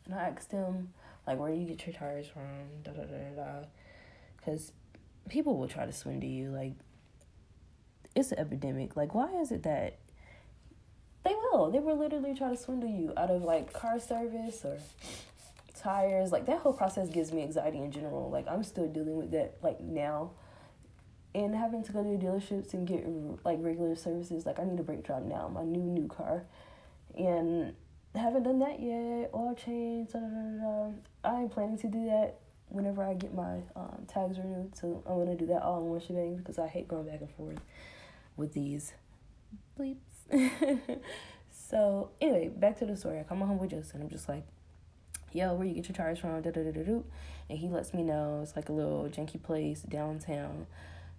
and 0.06 0.16
I 0.16 0.30
asked 0.30 0.52
him 0.52 0.94
like, 1.26 1.40
where 1.40 1.52
do 1.52 1.60
you 1.60 1.68
get 1.68 1.86
your 1.86 1.96
tires 1.96 2.28
from? 2.28 2.42
Da 2.84 2.92
da 2.92 3.04
da 3.04 3.36
da. 3.36 3.66
Because 4.38 4.72
people 5.30 5.58
will 5.58 5.68
try 5.68 5.86
to 5.86 5.94
swindle 5.94 6.30
you. 6.30 6.50
Like, 6.50 6.74
it's 8.16 8.32
an 8.32 8.40
epidemic. 8.40 8.96
Like, 8.96 9.14
why 9.14 9.32
is 9.40 9.52
it 9.52 9.64
that 9.64 10.00
they 11.24 11.34
will? 11.34 11.72
They 11.72 11.80
will 11.80 11.98
literally 11.98 12.34
try 12.34 12.50
to 12.50 12.58
swindle 12.58 12.90
you 12.90 13.14
out 13.16 13.30
of 13.30 13.44
like 13.44 13.74
car 13.74 14.00
service 14.00 14.66
or 14.66 14.80
tires. 15.78 16.32
Like 16.32 16.46
that 16.48 16.60
whole 16.60 16.74
process 16.74 17.10
gives 17.10 17.32
me 17.32 17.44
anxiety 17.44 17.78
in 17.78 17.92
general. 17.92 18.30
Like 18.30 18.48
I'm 18.48 18.64
still 18.64 18.88
dealing 18.88 19.18
with 19.18 19.32
that 19.32 19.58
like 19.62 19.80
now. 19.80 20.32
And 21.34 21.56
having 21.56 21.82
to 21.84 21.94
go 21.94 22.04
to 22.04 22.10
dealerships 22.10 22.74
and 22.74 22.86
get 22.86 23.06
like 23.46 23.58
regular 23.62 23.96
services, 23.96 24.46
like 24.46 24.60
I 24.60 24.66
need 24.66 24.80
a 24.80 24.84
brake 24.84 25.06
job 25.08 25.26
now, 25.26 25.48
my 25.48 25.64
new 25.64 25.80
new 25.80 26.08
car, 26.10 26.44
and 27.18 27.74
haven't 28.20 28.44
done 28.44 28.60
that 28.60 28.80
yet. 28.80 29.32
Oil 29.34 29.56
change, 29.56 30.12
da, 30.12 30.20
da, 30.20 30.28
da, 30.28 30.92
I 31.24 31.42
am 31.42 31.50
planning 31.50 31.78
to 31.80 31.88
do 31.88 32.06
that 32.06 32.40
whenever 32.70 33.04
I 33.04 33.14
get 33.14 33.34
my 33.34 33.60
um, 33.76 34.06
tags 34.08 34.38
renewed. 34.38 34.76
So 34.76 35.04
I'm 35.08 35.18
gonna 35.18 35.36
do 35.36 35.46
that 35.48 35.62
all 35.62 35.80
in 35.80 35.90
one 35.90 36.00
shebang 36.00 36.38
because 36.38 36.60
I 36.60 36.68
hate 36.68 36.88
going 36.88 37.08
back 37.08 37.22
and 37.22 37.32
forth 37.32 37.60
with 38.38 38.54
these 38.54 38.94
bleeps. 39.80 39.98
so 41.52 42.10
anyway, 42.20 42.50
back 42.50 42.80
to 42.80 42.86
the 42.86 42.96
story. 42.96 43.20
I 43.20 43.24
call 43.24 43.38
my 43.38 43.46
homeboy 43.46 43.70
Justin. 43.70 44.02
I'm 44.02 44.10
just 44.10 44.28
like, 44.28 44.44
yo, 45.32 45.54
where 45.54 45.68
you 45.68 45.74
get 45.74 45.88
your 45.88 45.96
tires 45.96 46.20
from? 46.20 46.42
Da, 46.42 46.52
da, 46.52 46.64
da, 46.64 46.72
da, 46.72 46.84
da. 46.84 47.02
And 47.50 47.60
he 47.60 47.70
lets 47.70 47.94
me 47.94 48.04
know 48.04 48.42
it's 48.44 48.56
like 48.56 48.70
a 48.70 48.74
little 48.74 49.10
janky 49.10 49.42
place 49.42 49.82
downtown. 49.82 50.68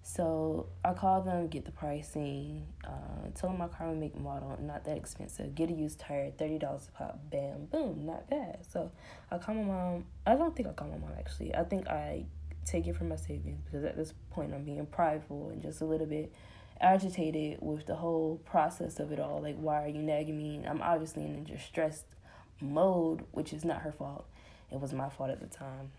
So 0.04 0.66
I 0.84 0.94
called 0.94 1.26
them, 1.26 1.46
get 1.46 1.64
the 1.64 1.70
pricing, 1.70 2.66
uh, 2.84 3.28
tell 3.34 3.50
them 3.50 3.58
my 3.58 3.68
car 3.68 3.88
would 3.88 3.98
make 3.98 4.18
model, 4.18 4.58
not 4.60 4.84
that 4.84 4.96
expensive. 4.96 5.54
Get 5.54 5.70
a 5.70 5.72
used 5.72 6.00
tire, 6.00 6.32
thirty 6.36 6.58
dollars 6.58 6.88
a 6.88 6.98
pop. 6.98 7.20
Bam, 7.30 7.66
boom, 7.70 8.04
not 8.04 8.28
bad. 8.28 8.58
So 8.68 8.90
I 9.30 9.38
call 9.38 9.54
my 9.54 9.62
mom. 9.62 10.04
I 10.26 10.34
don't 10.34 10.54
think 10.56 10.68
I 10.68 10.72
call 10.72 10.88
my 10.88 10.98
mom 10.98 11.12
actually. 11.16 11.54
I 11.54 11.62
think 11.62 11.86
I 11.86 12.24
take 12.64 12.86
it 12.86 12.96
from 12.96 13.08
my 13.08 13.16
savings 13.16 13.60
because 13.64 13.84
at 13.84 13.96
this 13.96 14.12
point 14.30 14.52
I'm 14.52 14.64
being 14.64 14.84
prideful 14.86 15.50
and 15.50 15.62
just 15.62 15.80
a 15.80 15.84
little 15.84 16.06
bit 16.06 16.32
agitated 16.80 17.58
with 17.60 17.86
the 17.86 17.94
whole 17.94 18.40
process 18.44 18.98
of 18.98 19.12
it 19.12 19.20
all. 19.20 19.40
Like, 19.40 19.56
why 19.56 19.84
are 19.84 19.88
you 19.88 20.02
nagging 20.02 20.36
me? 20.36 20.64
I'm 20.66 20.82
obviously 20.82 21.24
in 21.24 21.46
a 21.46 21.52
distressed 21.52 22.06
mode, 22.60 23.24
which 23.30 23.52
is 23.52 23.64
not 23.64 23.82
her 23.82 23.92
fault. 23.92 24.26
It 24.70 24.80
was 24.80 24.92
my 24.92 25.08
fault 25.08 25.30
at 25.30 25.40
the 25.40 25.46
time. 25.46 25.92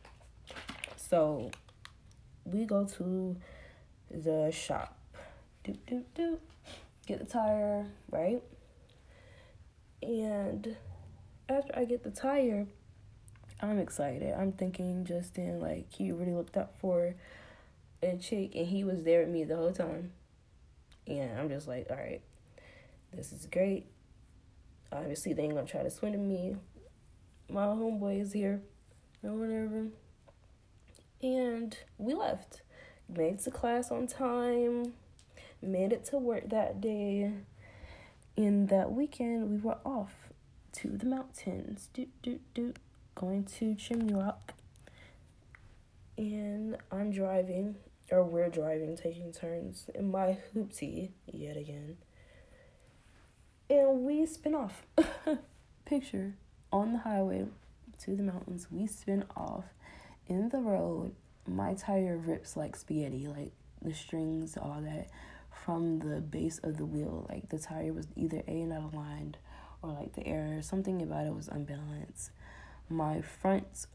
So 0.97 1.51
we 2.43 2.65
go 2.65 2.85
to 2.97 3.37
the 4.13 4.51
shop. 4.51 4.97
Doop, 5.65 5.77
doop, 5.87 6.03
doop. 6.15 6.37
Get 7.05 7.19
the 7.19 7.25
tire, 7.25 7.85
right? 8.11 8.41
And 10.01 10.75
after 11.49 11.77
I 11.77 11.85
get 11.85 12.03
the 12.03 12.11
tire, 12.11 12.67
I'm 13.61 13.79
excited. 13.79 14.33
I'm 14.37 14.51
thinking 14.51 15.05
Justin, 15.05 15.59
like, 15.59 15.91
he 15.91 16.11
really 16.11 16.33
looked 16.33 16.57
up 16.57 16.75
for 16.79 17.15
a 18.01 18.17
chick 18.17 18.51
and 18.55 18.67
he 18.67 18.83
was 18.83 19.03
there 19.03 19.21
with 19.21 19.29
me 19.29 19.43
the 19.43 19.55
whole 19.55 19.71
time. 19.71 20.11
And 21.07 21.39
I'm 21.39 21.49
just 21.49 21.67
like, 21.67 21.87
all 21.89 21.97
right, 21.97 22.21
this 23.13 23.31
is 23.31 23.45
great. 23.45 23.85
Obviously, 24.91 25.33
they 25.33 25.43
ain't 25.43 25.55
gonna 25.55 25.67
try 25.67 25.83
to 25.83 25.89
swindle 25.89 26.21
me. 26.21 26.55
My 27.49 27.65
homeboy 27.65 28.21
is 28.21 28.33
here 28.33 28.61
or 29.23 29.31
whatever. 29.31 29.87
And 31.21 31.77
we 31.97 32.13
left 32.13 32.61
made 33.09 33.35
it 33.35 33.39
to 33.41 33.51
class 33.51 33.91
on 33.91 34.07
time, 34.07 34.93
made 35.61 35.93
it 35.93 36.05
to 36.05 36.17
work 36.17 36.49
that 36.49 36.81
day. 36.81 37.31
In 38.35 38.67
that 38.67 38.91
weekend, 38.91 39.51
we 39.51 39.57
were 39.57 39.77
off 39.85 40.29
to 40.73 40.89
the 40.89 41.05
mountains, 41.05 41.89
do 41.93 42.07
do 42.23 42.39
do, 42.53 42.73
going 43.15 43.43
to 43.43 43.75
Chimney 43.75 44.13
Rock. 44.13 44.53
And 46.17 46.77
I'm 46.91 47.11
driving, 47.11 47.75
or 48.11 48.23
we're 48.23 48.49
driving, 48.49 48.97
taking 48.97 49.31
turns 49.31 49.89
in 49.93 50.11
my 50.11 50.37
hoopty 50.55 51.11
yet 51.31 51.57
again. 51.57 51.97
And 53.69 54.03
we 54.03 54.25
spin 54.25 54.55
off. 54.55 54.83
Picture 55.85 56.33
on 56.71 56.93
the 56.93 56.99
highway 56.99 57.45
to 58.03 58.15
the 58.15 58.23
mountains. 58.23 58.67
We 58.71 58.87
spin 58.87 59.25
off 59.35 59.65
in 60.27 60.49
the 60.49 60.59
road 60.59 61.13
my 61.47 61.73
tire 61.73 62.17
rips 62.17 62.55
like 62.55 62.75
spaghetti, 62.75 63.27
like 63.27 63.51
the 63.81 63.93
strings, 63.93 64.57
all 64.57 64.79
that 64.81 65.09
from 65.51 65.99
the 65.99 66.21
base 66.21 66.59
of 66.63 66.77
the 66.77 66.85
wheel. 66.85 67.25
Like 67.29 67.49
the 67.49 67.59
tire 67.59 67.93
was 67.93 68.07
either 68.15 68.41
A 68.47 68.65
not 68.65 68.93
aligned 68.93 69.37
or 69.81 69.91
like 69.91 70.13
the 70.13 70.25
air, 70.25 70.61
something 70.61 71.01
about 71.01 71.27
it 71.27 71.35
was 71.35 71.47
unbalanced. 71.47 72.31
My 72.89 73.21
front 73.21 73.87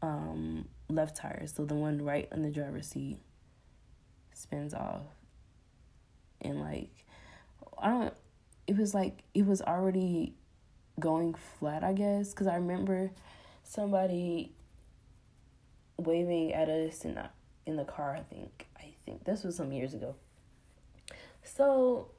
um 0.00 0.68
left 0.88 1.16
tire, 1.16 1.46
so 1.46 1.64
the 1.64 1.74
one 1.74 2.02
right 2.04 2.28
on 2.32 2.42
the 2.42 2.50
driver's 2.50 2.88
seat, 2.88 3.18
spins 4.32 4.74
off. 4.74 5.02
And 6.40 6.60
like 6.60 6.90
I 7.78 7.90
don't 7.90 8.14
it 8.66 8.76
was 8.76 8.94
like 8.94 9.22
it 9.34 9.46
was 9.46 9.60
already 9.62 10.34
going 11.00 11.34
flat, 11.34 11.82
I 11.82 11.92
guess, 11.92 12.30
because 12.30 12.46
I 12.46 12.56
remember 12.56 13.10
somebody 13.64 14.52
waving 16.06 16.52
at 16.52 16.68
us 16.68 17.04
in 17.04 17.14
the, 17.14 17.28
in 17.66 17.76
the 17.76 17.84
car. 17.84 18.14
I 18.14 18.22
think 18.22 18.66
I 18.78 18.94
think 19.04 19.24
this 19.24 19.44
was 19.44 19.56
some 19.56 19.72
years 19.72 19.94
ago. 19.94 20.14
So 21.42 22.10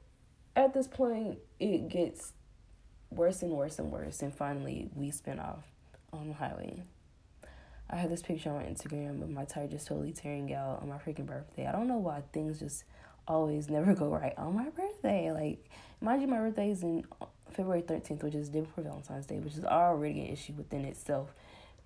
at 0.56 0.74
this 0.74 0.86
point, 0.86 1.38
it 1.58 1.88
gets 1.88 2.32
worse 3.10 3.42
and 3.42 3.52
worse 3.52 3.78
and 3.78 3.90
worse, 3.90 4.22
and 4.22 4.34
finally 4.34 4.88
we 4.94 5.10
spin 5.10 5.38
off 5.38 5.64
on 6.12 6.28
the 6.28 6.34
highway. 6.34 6.82
I 7.90 7.96
had 7.96 8.10
this 8.10 8.22
picture 8.22 8.50
on 8.50 8.64
Instagram 8.64 9.22
of 9.22 9.30
my 9.30 9.44
tire 9.44 9.66
just 9.66 9.86
totally 9.86 10.12
tearing 10.12 10.52
out 10.54 10.82
on 10.82 10.88
my 10.88 10.96
freaking 10.96 11.26
birthday. 11.26 11.66
I 11.66 11.72
don't 11.72 11.86
know 11.86 11.98
why 11.98 12.22
things 12.32 12.58
just 12.58 12.84
always 13.28 13.68
never 13.68 13.94
go 13.94 14.08
right 14.08 14.34
on 14.36 14.54
my 14.54 14.70
birthday. 14.70 15.30
Like, 15.32 15.70
mind 16.00 16.22
you, 16.22 16.28
my 16.28 16.38
birthday 16.38 16.70
is 16.70 16.82
in 16.82 17.04
February 17.50 17.82
13th, 17.82 18.22
which 18.22 18.34
is 18.34 18.48
day 18.48 18.60
before 18.60 18.84
Valentine's 18.84 19.26
Day, 19.26 19.38
which 19.38 19.54
is 19.54 19.64
already 19.64 20.20
an 20.22 20.28
issue 20.28 20.54
within 20.54 20.84
itself. 20.84 21.34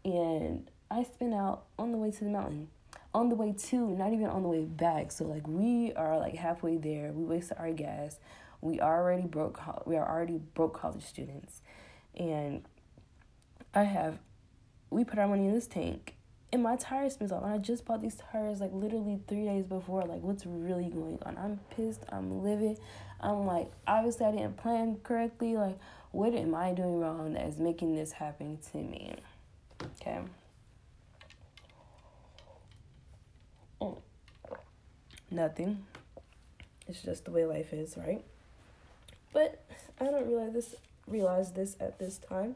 And 0.04 0.70
I 0.90 1.02
spin 1.04 1.32
out 1.32 1.64
on 1.78 1.92
the 1.92 1.98
way 1.98 2.10
to 2.10 2.24
the 2.24 2.30
mountain. 2.30 2.68
On 3.14 3.28
the 3.28 3.34
way 3.34 3.54
to, 3.70 3.88
not 3.90 4.12
even 4.12 4.26
on 4.26 4.42
the 4.42 4.48
way 4.48 4.64
back. 4.64 5.12
So 5.12 5.24
like 5.24 5.46
we 5.46 5.92
are 5.94 6.18
like 6.18 6.34
halfway 6.34 6.76
there. 6.76 7.12
We 7.12 7.24
wasted 7.24 7.58
our 7.58 7.72
gas. 7.72 8.18
We 8.60 8.80
already 8.80 9.26
broke. 9.26 9.60
We 9.86 9.96
are 9.96 10.08
already 10.08 10.38
broke 10.38 10.74
college 10.78 11.04
students, 11.04 11.62
and 12.18 12.64
I 13.72 13.84
have. 13.84 14.18
We 14.90 15.04
put 15.04 15.18
our 15.18 15.28
money 15.28 15.46
in 15.46 15.54
this 15.54 15.68
tank, 15.68 16.16
and 16.52 16.62
my 16.62 16.74
tire 16.76 17.08
spins 17.08 17.30
off. 17.30 17.44
And 17.44 17.52
I 17.52 17.58
just 17.58 17.84
bought 17.84 18.00
these 18.00 18.16
tires 18.16 18.60
like 18.60 18.72
literally 18.72 19.20
three 19.28 19.44
days 19.44 19.64
before. 19.64 20.02
Like, 20.02 20.22
what's 20.22 20.44
really 20.44 20.88
going 20.88 21.20
on? 21.24 21.38
I'm 21.38 21.60
pissed. 21.70 22.02
I'm 22.10 22.42
livid. 22.42 22.80
I'm 23.20 23.46
like, 23.46 23.70
obviously, 23.86 24.26
I 24.26 24.32
didn't 24.32 24.56
plan 24.56 24.98
correctly. 25.04 25.56
Like, 25.56 25.78
what 26.10 26.34
am 26.34 26.54
I 26.54 26.72
doing 26.72 26.98
wrong 26.98 27.34
that 27.34 27.46
is 27.46 27.58
making 27.58 27.94
this 27.94 28.12
happen 28.12 28.58
to 28.72 28.78
me? 28.78 29.14
Okay. 30.00 30.18
Oh. 33.80 33.98
Nothing. 35.30 35.84
It's 36.86 37.02
just 37.02 37.24
the 37.24 37.30
way 37.30 37.44
life 37.44 37.72
is, 37.72 37.96
right? 37.96 38.24
But 39.32 39.62
I 40.00 40.04
don't 40.04 40.26
realize 40.26 40.52
this 40.52 40.74
realize 41.06 41.52
this 41.52 41.76
at 41.80 41.98
this 41.98 42.18
time. 42.18 42.54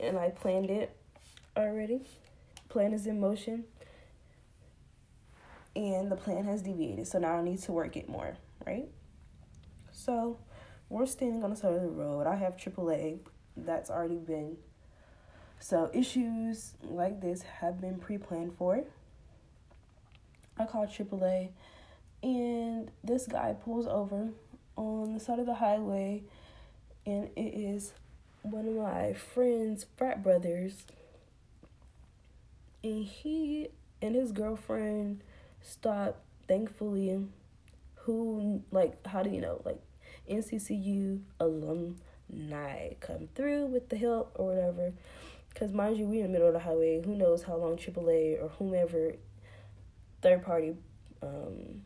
And 0.00 0.18
I 0.18 0.30
planned 0.30 0.70
it 0.70 0.94
already. 1.56 2.02
Plan 2.68 2.92
is 2.92 3.06
in 3.06 3.20
motion. 3.20 3.64
And 5.74 6.10
the 6.10 6.16
plan 6.16 6.44
has 6.44 6.62
deviated. 6.62 7.06
So 7.06 7.18
now 7.18 7.34
I 7.34 7.42
need 7.42 7.60
to 7.62 7.72
work 7.72 7.96
it 7.96 8.08
more, 8.08 8.36
right? 8.66 8.88
So 9.92 10.38
we're 10.88 11.06
standing 11.06 11.42
on 11.44 11.50
the 11.50 11.56
side 11.56 11.74
of 11.74 11.82
the 11.82 11.88
road. 11.88 12.26
I 12.26 12.36
have 12.36 12.56
AAA. 12.56 13.18
That's 13.56 13.90
already 13.90 14.16
been 14.16 14.56
so 15.60 15.90
issues 15.92 16.74
like 16.82 17.20
this 17.20 17.42
have 17.42 17.80
been 17.80 17.98
pre-planned 17.98 18.56
for. 18.56 18.84
I 20.58 20.64
call 20.64 20.86
AAA 20.86 21.50
and 22.22 22.90
this 23.04 23.26
guy 23.26 23.54
pulls 23.64 23.86
over 23.86 24.28
on 24.76 25.14
the 25.14 25.20
side 25.20 25.38
of 25.38 25.46
the 25.46 25.54
highway 25.54 26.22
and 27.06 27.30
it 27.36 27.54
is 27.54 27.92
one 28.42 28.66
of 28.66 28.74
my 28.74 29.12
friend's 29.12 29.86
frat 29.96 30.22
brothers. 30.22 30.84
And 32.82 33.04
he 33.04 33.68
and 34.00 34.14
his 34.14 34.32
girlfriend 34.32 35.22
stopped 35.62 36.20
thankfully 36.46 37.26
who 37.96 38.62
like 38.70 39.06
how 39.06 39.22
do 39.22 39.28
you 39.28 39.40
know 39.40 39.60
like 39.66 39.80
nccu 40.30 41.20
alumni 41.40 42.94
come 43.00 43.28
through 43.34 43.66
with 43.66 43.88
the 43.88 43.96
help 43.96 44.32
or 44.34 44.46
whatever. 44.54 44.92
Because 45.50 45.72
mind 45.72 45.96
you 45.96 46.06
we 46.06 46.18
in 46.18 46.24
the 46.24 46.28
middle 46.28 46.48
of 46.48 46.54
the 46.54 46.60
highway. 46.60 47.02
Who 47.04 47.16
knows 47.16 47.42
how 47.42 47.56
long 47.56 47.76
aaa 47.76 48.42
or 48.42 48.48
whomever 48.58 49.14
third 50.22 50.44
party 50.44 50.74
um 51.22 51.82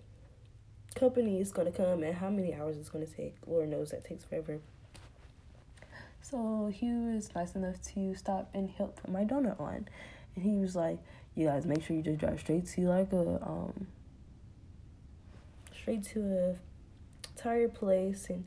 company 0.94 1.40
is 1.40 1.52
going 1.52 1.70
to 1.70 1.76
come 1.76 2.02
and 2.02 2.14
how 2.14 2.28
many 2.28 2.54
hours 2.54 2.76
it's 2.76 2.90
going 2.90 3.06
to 3.06 3.12
take. 3.12 3.36
Lord 3.46 3.68
knows 3.68 3.90
that 3.90 4.04
takes 4.04 4.24
forever. 4.24 4.60
So 6.20 6.70
he 6.72 6.92
was 6.92 7.34
nice 7.34 7.54
enough 7.54 7.82
to 7.94 8.14
stop 8.14 8.50
and 8.54 8.70
help 8.70 8.96
put 8.96 9.10
my 9.10 9.24
donut 9.24 9.60
on. 9.60 9.88
And 10.36 10.44
he 10.44 10.58
was 10.58 10.76
like, 10.76 10.98
You 11.34 11.46
guys 11.46 11.66
make 11.66 11.82
sure 11.82 11.96
you 11.96 12.02
just 12.02 12.18
drive 12.18 12.40
straight 12.40 12.66
to 12.66 12.80
like 12.82 13.12
a 13.12 13.42
um 13.42 13.86
straight 15.74 16.04
to 16.04 16.20
a 16.20 17.38
tire 17.38 17.68
place 17.68 18.28
and 18.30 18.44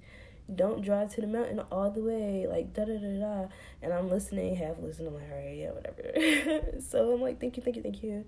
don't 0.54 0.82
drive 0.82 1.14
to 1.16 1.22
the 1.22 1.28
mountain 1.28 1.60
all 1.72 1.90
the 1.90 2.02
way, 2.02 2.46
like 2.48 2.74
da 2.74 2.86
da 2.86 2.98
da 2.98 3.20
da. 3.20 3.48
And 3.82 3.92
I'm 3.92 4.10
listening, 4.10 4.56
half 4.56 4.80
listening, 4.80 5.10
I'm 5.10 5.16
like, 5.16 5.32
all 5.32 5.38
right, 5.38 5.58
yeah, 5.58 5.72
whatever. 5.72 6.80
so 6.90 7.14
I'm 7.14 7.22
like, 7.22 7.40
thank 7.40 7.58
you, 7.58 7.64
thank 7.64 7.76
you, 7.76 7.82
thank 7.82 8.04
you. 8.04 8.26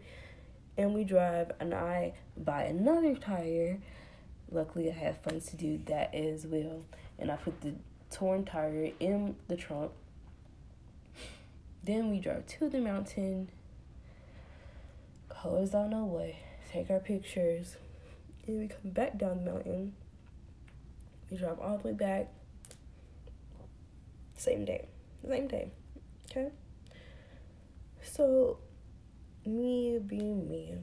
And 0.77 0.93
we 0.93 1.03
drive, 1.03 1.51
and 1.59 1.73
I 1.73 2.13
buy 2.37 2.63
another 2.63 3.15
tire 3.15 3.79
Luckily, 4.49 4.89
I 4.89 4.93
have 4.93 5.17
funds 5.17 5.47
to 5.47 5.57
do 5.57 5.79
that 5.85 6.15
as 6.15 6.45
well. 6.45 6.85
And 7.19 7.31
I 7.31 7.35
put 7.35 7.61
the 7.61 7.73
torn 8.11 8.45
tire 8.45 8.91
in 8.99 9.35
the 9.47 9.57
trunk. 9.57 9.91
Then 11.83 12.09
we 12.09 12.19
drive 12.19 12.45
to 12.47 12.69
the 12.69 12.79
mountain, 12.79 13.49
close 15.29 15.71
down 15.71 15.93
our 15.93 16.03
way, 16.03 16.39
take 16.71 16.89
our 16.89 16.99
pictures, 16.99 17.77
and 18.45 18.59
we 18.59 18.67
come 18.67 18.91
back 18.91 19.17
down 19.17 19.43
the 19.43 19.51
mountain. 19.51 19.93
We 21.29 21.37
drive 21.37 21.59
all 21.59 21.77
the 21.77 21.89
way 21.89 21.93
back. 21.93 22.27
Same 24.35 24.65
day. 24.65 24.87
Same 25.27 25.47
day. 25.47 25.71
Okay? 26.29 26.49
So, 28.01 28.59
me 29.47 29.99
being 30.05 30.49
me, 30.49 30.75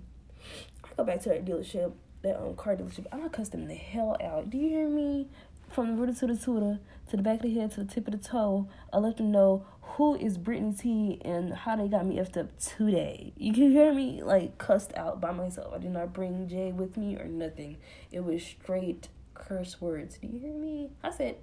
I 0.84 0.88
go 0.96 1.04
back 1.04 1.20
to 1.22 1.28
that 1.30 1.44
dealership 1.44 1.92
that 2.24 2.40
um 2.40 2.56
car 2.56 2.74
dealership, 2.74 3.06
I'm 3.12 3.18
gonna 3.18 3.30
cuss 3.30 3.50
them 3.50 3.68
the 3.68 3.74
hell 3.74 4.16
out. 4.20 4.50
Do 4.50 4.58
you 4.58 4.68
hear 4.68 4.88
me? 4.88 5.28
From 5.70 5.88
the 5.88 5.94
rooter 5.94 6.12
to 6.20 6.26
the 6.26 6.36
tutor, 6.36 6.78
to 7.10 7.16
the 7.16 7.22
back 7.22 7.36
of 7.36 7.42
the 7.42 7.54
head, 7.58 7.72
to 7.72 7.82
the 7.82 7.92
tip 7.92 8.06
of 8.06 8.12
the 8.12 8.28
toe, 8.28 8.68
I 8.92 8.98
let 8.98 9.16
them 9.16 9.32
know 9.32 9.66
who 9.82 10.14
is 10.14 10.38
Brittany 10.38 10.74
T 10.74 11.20
and 11.24 11.52
how 11.52 11.76
they 11.76 11.88
got 11.88 12.06
me 12.06 12.16
effed 12.16 12.36
up 12.36 12.56
today. 12.58 13.32
You 13.36 13.52
can 13.52 13.70
hear 13.70 13.92
me 13.92 14.22
like 14.22 14.56
cussed 14.58 14.92
out 14.96 15.20
by 15.20 15.32
myself. 15.32 15.74
I 15.74 15.78
did 15.78 15.90
not 15.90 16.12
bring 16.12 16.48
Jay 16.48 16.70
with 16.70 16.96
me 16.96 17.16
or 17.16 17.24
nothing. 17.26 17.78
It 18.12 18.24
was 18.24 18.42
straight 18.44 19.08
curse 19.34 19.80
words. 19.80 20.18
Do 20.18 20.28
you 20.28 20.38
hear 20.38 20.54
me? 20.54 20.90
I 21.02 21.10
said, 21.10 21.36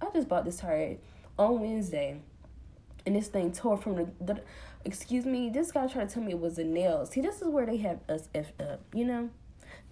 I 0.00 0.06
just 0.14 0.28
bought 0.28 0.44
this 0.44 0.56
tire 0.58 0.96
on 1.38 1.60
Wednesday, 1.60 2.20
and 3.04 3.16
this 3.16 3.28
thing 3.28 3.52
tore 3.52 3.76
from 3.76 3.96
the. 3.96 4.08
the 4.20 4.40
excuse 4.84 5.24
me, 5.24 5.50
this 5.50 5.72
guy 5.72 5.86
tried 5.86 6.08
to 6.08 6.14
tell 6.14 6.22
me 6.22 6.32
it 6.32 6.40
was 6.40 6.58
a 6.58 6.64
nail. 6.64 7.06
See, 7.06 7.20
this 7.20 7.42
is 7.42 7.48
where 7.48 7.66
they 7.66 7.78
have 7.78 8.00
us 8.08 8.28
effed 8.34 8.60
up, 8.60 8.80
you 8.94 9.04
know? 9.04 9.30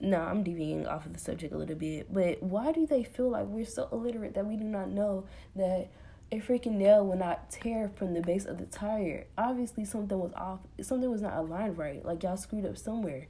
no, 0.00 0.20
I'm 0.20 0.42
deviating 0.42 0.86
off 0.86 1.06
of 1.06 1.12
the 1.12 1.18
subject 1.18 1.52
a 1.52 1.58
little 1.58 1.74
bit, 1.74 2.12
but 2.12 2.42
why 2.42 2.72
do 2.72 2.86
they 2.86 3.02
feel 3.02 3.30
like 3.30 3.46
we're 3.46 3.64
so 3.64 3.88
illiterate 3.90 4.34
that 4.34 4.46
we 4.46 4.56
do 4.56 4.64
not 4.64 4.90
know 4.90 5.24
that 5.56 5.88
a 6.30 6.40
freaking 6.40 6.72
nail 6.72 7.04
will 7.04 7.16
not 7.16 7.50
tear 7.50 7.90
from 7.96 8.14
the 8.14 8.20
base 8.20 8.44
of 8.44 8.58
the 8.58 8.66
tire? 8.66 9.26
Obviously, 9.36 9.84
something 9.84 10.18
was 10.18 10.32
off. 10.34 10.60
Something 10.80 11.10
was 11.10 11.22
not 11.22 11.34
aligned 11.36 11.78
right. 11.78 12.04
Like 12.04 12.22
y'all 12.22 12.36
screwed 12.36 12.64
up 12.64 12.78
somewhere, 12.78 13.26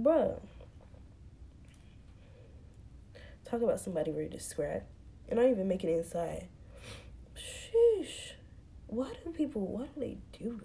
bruh. 0.00 0.40
Talk 3.44 3.62
about 3.62 3.80
somebody 3.80 4.12
ready 4.12 4.30
to 4.30 4.40
scrap, 4.40 4.86
and 5.28 5.40
not 5.40 5.48
even 5.48 5.66
make 5.66 5.82
it 5.82 5.90
inside. 5.90 6.48
Sheesh, 7.34 8.32
why 8.96 9.12
do 9.22 9.30
people? 9.30 9.66
What 9.66 9.94
do 9.94 10.00
they 10.00 10.16
do? 10.38 10.58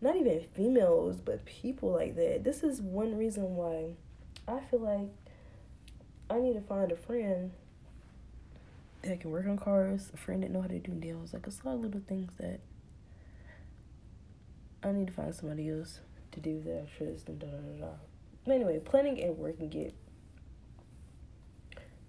Not 0.00 0.16
even 0.16 0.40
females, 0.54 1.20
but 1.20 1.44
people 1.44 1.92
like 1.92 2.16
that. 2.16 2.42
This 2.42 2.62
is 2.62 2.80
one 2.80 3.18
reason 3.18 3.54
why 3.54 3.96
I 4.48 4.60
feel 4.60 4.80
like 4.80 5.10
I 6.30 6.40
need 6.40 6.54
to 6.54 6.62
find 6.62 6.90
a 6.90 6.96
friend 6.96 7.50
that 9.02 9.20
can 9.20 9.30
work 9.30 9.46
on 9.46 9.58
cars, 9.58 10.10
a 10.14 10.16
friend 10.16 10.42
that 10.42 10.52
know 10.52 10.62
how 10.62 10.68
to 10.68 10.78
do 10.78 10.92
nails. 10.92 11.34
Like 11.34 11.46
a 11.46 11.68
lot 11.68 11.74
of 11.74 11.80
little 11.82 12.00
things 12.08 12.32
that 12.38 12.60
I 14.82 14.92
need 14.92 15.08
to 15.08 15.12
find 15.12 15.34
somebody 15.34 15.68
else 15.68 16.00
to 16.32 16.40
do 16.40 16.62
that 16.62 16.86
and 16.98 17.24
da 17.26 17.46
da 17.46 17.52
da 17.52 17.86
da. 17.86 17.92
But 18.46 18.54
anyway, 18.54 18.78
planning 18.78 19.22
and 19.22 19.36
working 19.36 19.70
it. 19.74 19.94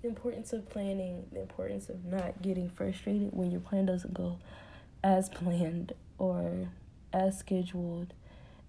The 0.01 0.07
importance 0.07 0.53
of 0.53 0.69
planning, 0.69 1.25
the 1.33 1.41
importance 1.41 1.89
of 1.89 2.05
not 2.05 2.41
getting 2.41 2.69
frustrated 2.69 3.31
when 3.33 3.51
your 3.51 3.59
plan 3.59 3.85
doesn't 3.85 4.13
go 4.13 4.39
as 5.05 5.29
planned 5.29 5.93
or 6.17 6.69
as 7.13 7.37
scheduled 7.37 8.11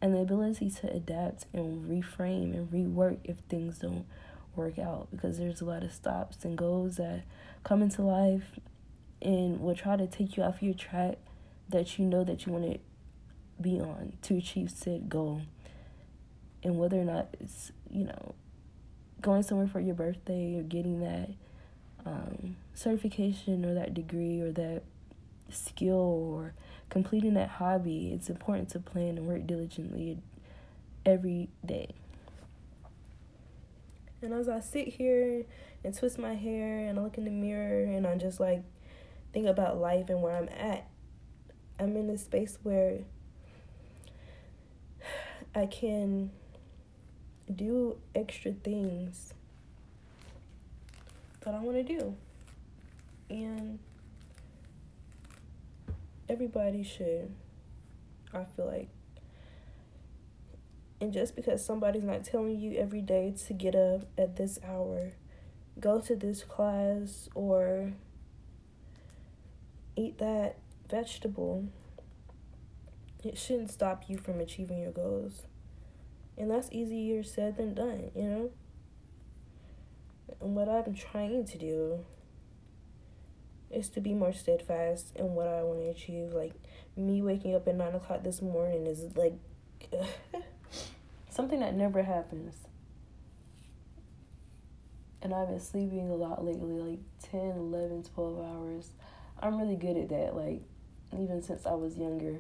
and 0.03 0.15
the 0.15 0.19
ability 0.19 0.71
to 0.71 0.93
adapt 0.93 1.47
and 1.55 1.89
reframe 1.91 2.53
and 2.53 2.71
rework 2.71 3.17
if 3.25 3.39
things 3.49 3.79
don't 3.79 4.05
work 4.55 4.79
out 4.79 5.09
because 5.11 5.39
there's 5.39 5.63
a 5.63 5.65
lot 5.65 5.83
of 5.83 5.91
stops 5.91 6.45
and 6.45 6.59
goals 6.59 6.97
that 6.97 7.23
come 7.65 7.81
into 7.81 8.03
life 8.03 8.61
and 9.23 9.61
will 9.61 9.75
try 9.75 9.97
to 9.97 10.07
take 10.07 10.37
you 10.37 10.43
off 10.43 10.63
your 10.63 10.75
track 10.75 11.17
that 11.71 11.99
you 11.99 12.05
know 12.05 12.23
that 12.23 12.45
you 12.45 12.53
want 12.53 12.71
to 12.71 12.79
be 13.59 13.81
on 13.81 14.13
to 14.21 14.37
achieve 14.37 14.71
said 14.71 15.09
goal. 15.09 15.41
And 16.63 16.79
whether 16.79 17.01
or 17.01 17.05
not 17.05 17.29
it's 17.41 17.73
you 17.91 18.05
know 18.05 18.35
going 19.23 19.43
somewhere 19.43 19.67
for 19.67 19.81
your 19.81 19.95
birthday 19.95 20.59
or 20.59 20.63
getting 20.63 21.01
that 21.01 21.31
um, 22.05 22.57
certification 22.75 23.65
or 23.65 23.73
that 23.73 23.95
degree 23.95 24.41
or 24.41 24.53
that 24.53 24.83
skill 25.51 25.95
or 25.95 26.55
completing 26.91 27.35
that 27.35 27.49
hobby, 27.49 28.13
it's 28.13 28.29
important 28.29 28.69
to 28.71 28.81
plan 28.81 29.19
and 29.19 29.27
work 29.27 29.47
diligently 29.47 30.19
every 31.05 31.49
day. 31.65 31.95
And 34.23 34.33
as 34.33 34.49
I 34.49 34.61
sit 34.61 34.89
here 34.89 35.45
and 35.85 35.97
twist 35.97 36.19
my 36.19 36.35
hair 36.35 36.79
and 36.79 36.99
I 36.99 37.03
look 37.03 37.19
in 37.19 37.25
the 37.25 37.31
mirror 37.31 37.85
and 37.85 38.07
I 38.07 38.17
just 38.17 38.41
like 38.41 38.63
think 39.33 39.47
about 39.47 39.79
life 39.79 40.09
and 40.09 40.23
where 40.23 40.37
I'm 40.37 40.49
at, 40.49 40.89
I'm 41.79 41.97
in 41.97 42.09
a 42.11 42.19
space 42.19 42.59
where 42.63 43.01
I 45.55 45.67
can 45.67 46.31
do 47.55 47.97
extra 48.15 48.53
things 48.53 49.33
that 51.43 51.55
I 51.55 51.61
want 51.61 51.77
to 51.77 51.83
do. 51.83 52.15
And 53.31 53.79
everybody 56.29 56.83
should, 56.83 57.33
I 58.33 58.45
feel 58.45 58.67
like. 58.67 58.89
And 61.01 61.13
just 61.13 61.37
because 61.37 61.65
somebody's 61.65 62.05
not 62.05 62.25
telling 62.25 62.59
you 62.59 62.79
every 62.79 63.03
day 63.03 63.35
to 63.47 63.53
get 63.53 63.75
up 63.75 64.03
at 64.17 64.37
this 64.37 64.59
hour, 64.67 65.13
go 65.79 66.01
to 66.01 66.17
this 66.17 66.43
class, 66.43 67.29
or 67.35 67.93
eat 69.95 70.19
that 70.19 70.57
vegetable, 70.89 71.67
it 73.23 73.37
shouldn't 73.37 73.71
stop 73.71 74.05
you 74.09 74.17
from 74.17 74.41
achieving 74.41 74.79
your 74.79 74.93
goals. 74.93 75.43
And 76.39 76.51
that's 76.51 76.71
easier 76.73 77.23
said 77.23 77.57
than 77.57 77.75
done, 77.75 78.11
you 78.15 78.23
know? 78.23 78.51
And 80.41 80.55
what 80.55 80.69
I'm 80.69 80.95
trying 80.95 81.45
to 81.47 81.59
do 81.59 82.05
is 83.71 83.89
to 83.91 84.01
be 84.01 84.15
more 84.15 84.33
steadfast 84.33 85.13
in 85.17 85.35
what 85.35 85.49
I 85.49 85.63
want 85.63 85.81
to 85.81 85.91
achieve. 85.91 86.33
Like, 86.33 86.53
me 86.97 87.23
waking 87.23 87.55
up 87.55 87.67
at 87.69 87.75
9 87.75 87.95
o'clock 87.95 88.23
this 88.23 88.41
morning 88.41 88.87
is 88.87 89.17
like 89.17 89.35
something 91.31 91.61
that 91.61 91.75
never 91.75 92.03
happens. 92.03 92.55
And 95.23 95.35
I've 95.35 95.49
been 95.49 95.61
sleeping 95.61 96.09
a 96.11 96.15
lot 96.15 96.45
lately, 96.45 96.75
like 96.75 97.01
10, 97.31 97.41
11, 97.41 98.05
12 98.15 98.39
hours. 98.39 98.91
I'm 99.41 99.59
really 99.59 99.77
good 99.77 99.97
at 99.97 100.09
that, 100.11 100.37
like, 100.37 100.63
even 101.13 101.43
since 101.43 101.67
I 101.67 101.75
was 101.75 101.97
younger. 101.97 102.39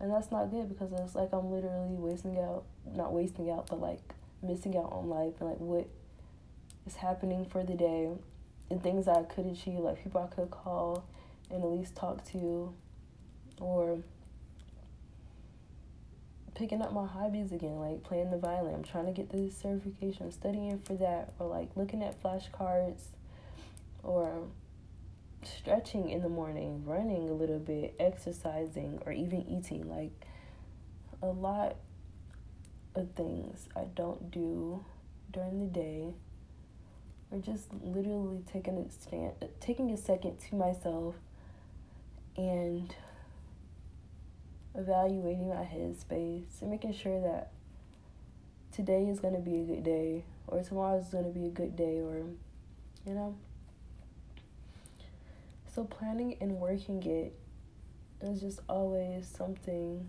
And 0.00 0.12
that's 0.12 0.30
not 0.30 0.50
good 0.50 0.68
because 0.68 0.92
it's 0.92 1.14
like 1.14 1.32
I'm 1.32 1.50
literally 1.50 1.94
wasting 1.94 2.38
out, 2.38 2.64
not 2.84 3.12
wasting 3.12 3.50
out, 3.50 3.68
but 3.68 3.80
like 3.80 4.00
missing 4.42 4.76
out 4.76 4.90
on 4.92 5.08
life 5.08 5.34
and 5.40 5.48
like 5.48 5.60
what 5.60 5.88
is 6.86 6.96
happening 6.96 7.46
for 7.46 7.64
the 7.64 7.74
day 7.74 8.10
and 8.70 8.82
things 8.82 9.08
I 9.08 9.22
could 9.24 9.46
achieve, 9.46 9.80
like 9.80 10.02
people 10.02 10.20
I 10.20 10.34
could 10.34 10.50
call 10.50 11.04
and 11.50 11.62
at 11.62 11.70
least 11.70 11.94
talk 11.94 12.24
to, 12.32 12.72
or 13.60 13.98
picking 16.54 16.82
up 16.82 16.92
my 16.92 17.06
hobbies 17.06 17.52
again, 17.52 17.78
like 17.78 18.02
playing 18.02 18.30
the 18.30 18.38
violin. 18.38 18.74
I'm 18.74 18.84
trying 18.84 19.06
to 19.06 19.12
get 19.12 19.30
this 19.30 19.56
certification, 19.56 20.30
studying 20.32 20.78
for 20.78 20.94
that, 20.94 21.32
or 21.38 21.48
like 21.48 21.70
looking 21.76 22.02
at 22.02 22.20
flashcards, 22.22 23.02
or 24.02 24.44
stretching 25.42 26.08
in 26.10 26.22
the 26.22 26.28
morning, 26.28 26.84
running 26.86 27.28
a 27.28 27.32
little 27.32 27.58
bit, 27.58 27.94
exercising, 28.00 29.00
or 29.04 29.12
even 29.12 29.42
eating. 29.48 29.88
Like 29.88 30.12
a 31.22 31.26
lot 31.26 31.76
of 32.94 33.10
things 33.12 33.68
I 33.76 33.84
don't 33.94 34.30
do 34.30 34.84
during 35.32 35.58
the 35.58 35.66
day 35.66 36.14
or 37.34 37.40
just 37.40 37.66
literally 37.82 38.42
taking 38.50 38.78
a 38.78 38.90
stand, 38.90 39.32
taking 39.60 39.90
a 39.90 39.96
second 39.96 40.38
to 40.38 40.54
myself 40.54 41.16
and 42.36 42.94
evaluating 44.76 45.48
my 45.48 45.64
headspace 45.64 46.60
and 46.60 46.70
making 46.70 46.92
sure 46.92 47.20
that 47.20 47.50
today 48.72 49.06
is 49.06 49.18
going 49.18 49.34
to 49.34 49.40
be 49.40 49.56
a 49.60 49.64
good 49.64 49.82
day 49.82 50.22
or 50.46 50.62
tomorrow 50.62 50.98
is 50.98 51.08
going 51.08 51.24
to 51.24 51.30
be 51.30 51.46
a 51.46 51.50
good 51.50 51.74
day 51.76 51.98
or 51.98 52.22
you 53.04 53.14
know. 53.14 53.34
So 55.74 55.84
planning 55.84 56.36
and 56.40 56.52
working 56.52 57.02
it 57.02 57.34
is 58.22 58.40
just 58.40 58.60
always 58.68 59.26
something 59.26 60.08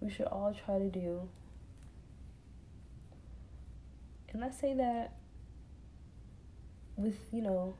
we 0.00 0.10
should 0.10 0.26
all 0.26 0.56
try 0.64 0.78
to 0.78 0.88
do. 0.88 1.28
And 4.32 4.44
i 4.44 4.50
say 4.50 4.74
that 4.74 5.12
with, 7.02 7.18
you 7.32 7.42
know, 7.42 7.76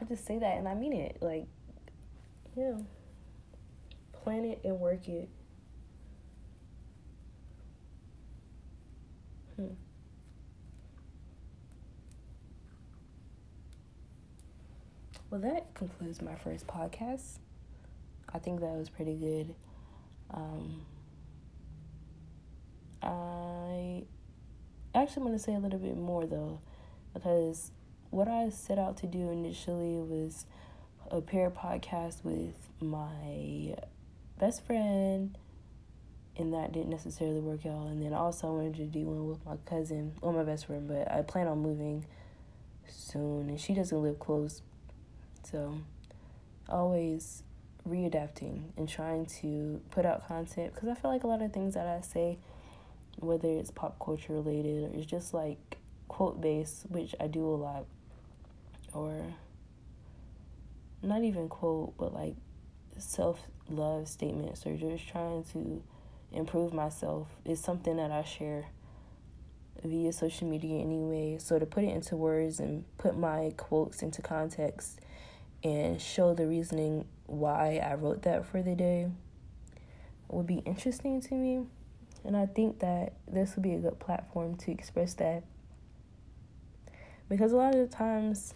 I 0.00 0.04
just 0.04 0.26
say 0.26 0.38
that 0.38 0.58
and 0.58 0.68
I 0.68 0.74
mean 0.74 0.92
it. 0.92 1.18
Like, 1.20 1.46
yeah. 2.56 2.78
Plan 4.12 4.44
it 4.44 4.60
and 4.64 4.78
work 4.80 5.08
it. 5.08 5.28
Hmm. 9.56 9.66
Well, 15.30 15.40
that 15.40 15.74
concludes 15.74 16.22
my 16.22 16.34
first 16.36 16.66
podcast. 16.66 17.38
I 18.32 18.38
think 18.38 18.60
that 18.60 18.72
was 18.76 18.88
pretty 18.88 19.14
good. 19.14 19.54
Um, 20.32 20.84
I 23.02 24.04
actually 25.02 25.24
want 25.24 25.36
to 25.36 25.42
say 25.42 25.54
a 25.54 25.58
little 25.58 25.78
bit 25.78 25.96
more 25.96 26.26
though, 26.26 26.60
because 27.14 27.70
what 28.10 28.28
I 28.28 28.50
set 28.50 28.78
out 28.78 28.96
to 28.98 29.06
do 29.06 29.30
initially 29.30 29.96
was 29.96 30.46
a 31.10 31.20
pair 31.20 31.50
podcast 31.50 32.24
with 32.24 32.54
my 32.80 33.74
best 34.38 34.64
friend, 34.64 35.36
and 36.36 36.52
that 36.52 36.72
didn't 36.72 36.90
necessarily 36.90 37.40
work 37.40 37.66
out. 37.66 37.86
And 37.86 38.02
then 38.02 38.12
also 38.12 38.48
I 38.48 38.50
wanted 38.50 38.76
to 38.76 38.84
do 38.84 39.00
one 39.00 39.28
with 39.28 39.44
my 39.44 39.56
cousin, 39.64 40.12
or 40.20 40.32
my 40.32 40.44
best 40.44 40.66
friend, 40.66 40.86
but 40.88 41.10
I 41.10 41.22
plan 41.22 41.46
on 41.46 41.58
moving 41.58 42.04
soon, 42.88 43.48
and 43.48 43.60
she 43.60 43.74
doesn't 43.74 44.02
live 44.02 44.18
close, 44.18 44.62
so 45.42 45.78
always 46.68 47.42
readapting 47.88 48.62
and 48.76 48.88
trying 48.88 49.24
to 49.26 49.80
put 49.92 50.04
out 50.04 50.26
content 50.26 50.74
because 50.74 50.88
I 50.88 50.94
feel 50.94 51.10
like 51.10 51.22
a 51.22 51.28
lot 51.28 51.40
of 51.40 51.52
things 51.52 51.74
that 51.74 51.86
I 51.86 52.00
say 52.00 52.38
whether 53.16 53.48
it's 53.48 53.70
pop 53.70 53.98
culture 53.98 54.34
related 54.34 54.84
or 54.84 54.96
it's 54.96 55.06
just 55.06 55.34
like 55.34 55.78
quote 56.08 56.40
based, 56.40 56.84
which 56.88 57.14
I 57.20 57.26
do 57.26 57.46
a 57.46 57.56
lot, 57.56 57.86
or 58.92 59.34
not 61.02 61.22
even 61.22 61.48
quote, 61.48 61.96
but 61.96 62.14
like 62.14 62.34
self 62.98 63.40
love 63.68 64.08
statements 64.08 64.66
or 64.66 64.76
just 64.76 65.08
trying 65.08 65.44
to 65.52 65.82
improve 66.32 66.72
myself 66.72 67.28
is 67.44 67.60
something 67.60 67.96
that 67.96 68.10
I 68.10 68.22
share 68.22 68.66
via 69.84 70.12
social 70.12 70.48
media 70.48 70.80
anyway. 70.80 71.38
So 71.38 71.58
to 71.58 71.66
put 71.66 71.84
it 71.84 71.90
into 71.90 72.16
words 72.16 72.60
and 72.60 72.84
put 72.98 73.16
my 73.16 73.52
quotes 73.56 74.02
into 74.02 74.22
context 74.22 75.00
and 75.62 76.00
show 76.00 76.34
the 76.34 76.46
reasoning 76.46 77.06
why 77.26 77.80
I 77.84 77.94
wrote 77.94 78.22
that 78.22 78.46
for 78.46 78.62
the 78.62 78.74
day 78.74 79.08
would 80.28 80.46
be 80.46 80.58
interesting 80.58 81.20
to 81.22 81.34
me. 81.34 81.66
And 82.26 82.36
I 82.36 82.46
think 82.46 82.80
that 82.80 83.12
this 83.28 83.54
would 83.54 83.62
be 83.62 83.74
a 83.74 83.78
good 83.78 84.00
platform 84.00 84.56
to 84.56 84.72
express 84.72 85.14
that. 85.14 85.44
Because 87.28 87.52
a 87.52 87.56
lot 87.56 87.74
of 87.74 87.88
the 87.88 87.94
times, 87.96 88.54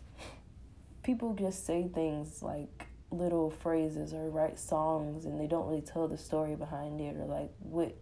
people 1.05 1.35
just 1.35 1.65
say 1.67 1.89
things 1.93 2.43
like 2.43 2.89
little 3.13 3.51
phrases 3.51 4.13
or 4.13 4.29
write 4.29 4.59
songs 4.59 5.25
and 5.25 5.41
they 5.41 5.47
don't 5.47 5.69
really 5.69 5.81
tell 5.81 6.09
the 6.09 6.19
story 6.19 6.55
behind 6.57 7.01
it 7.01 7.17
or 7.17 7.25
like 7.27 7.51
what, 7.61 7.95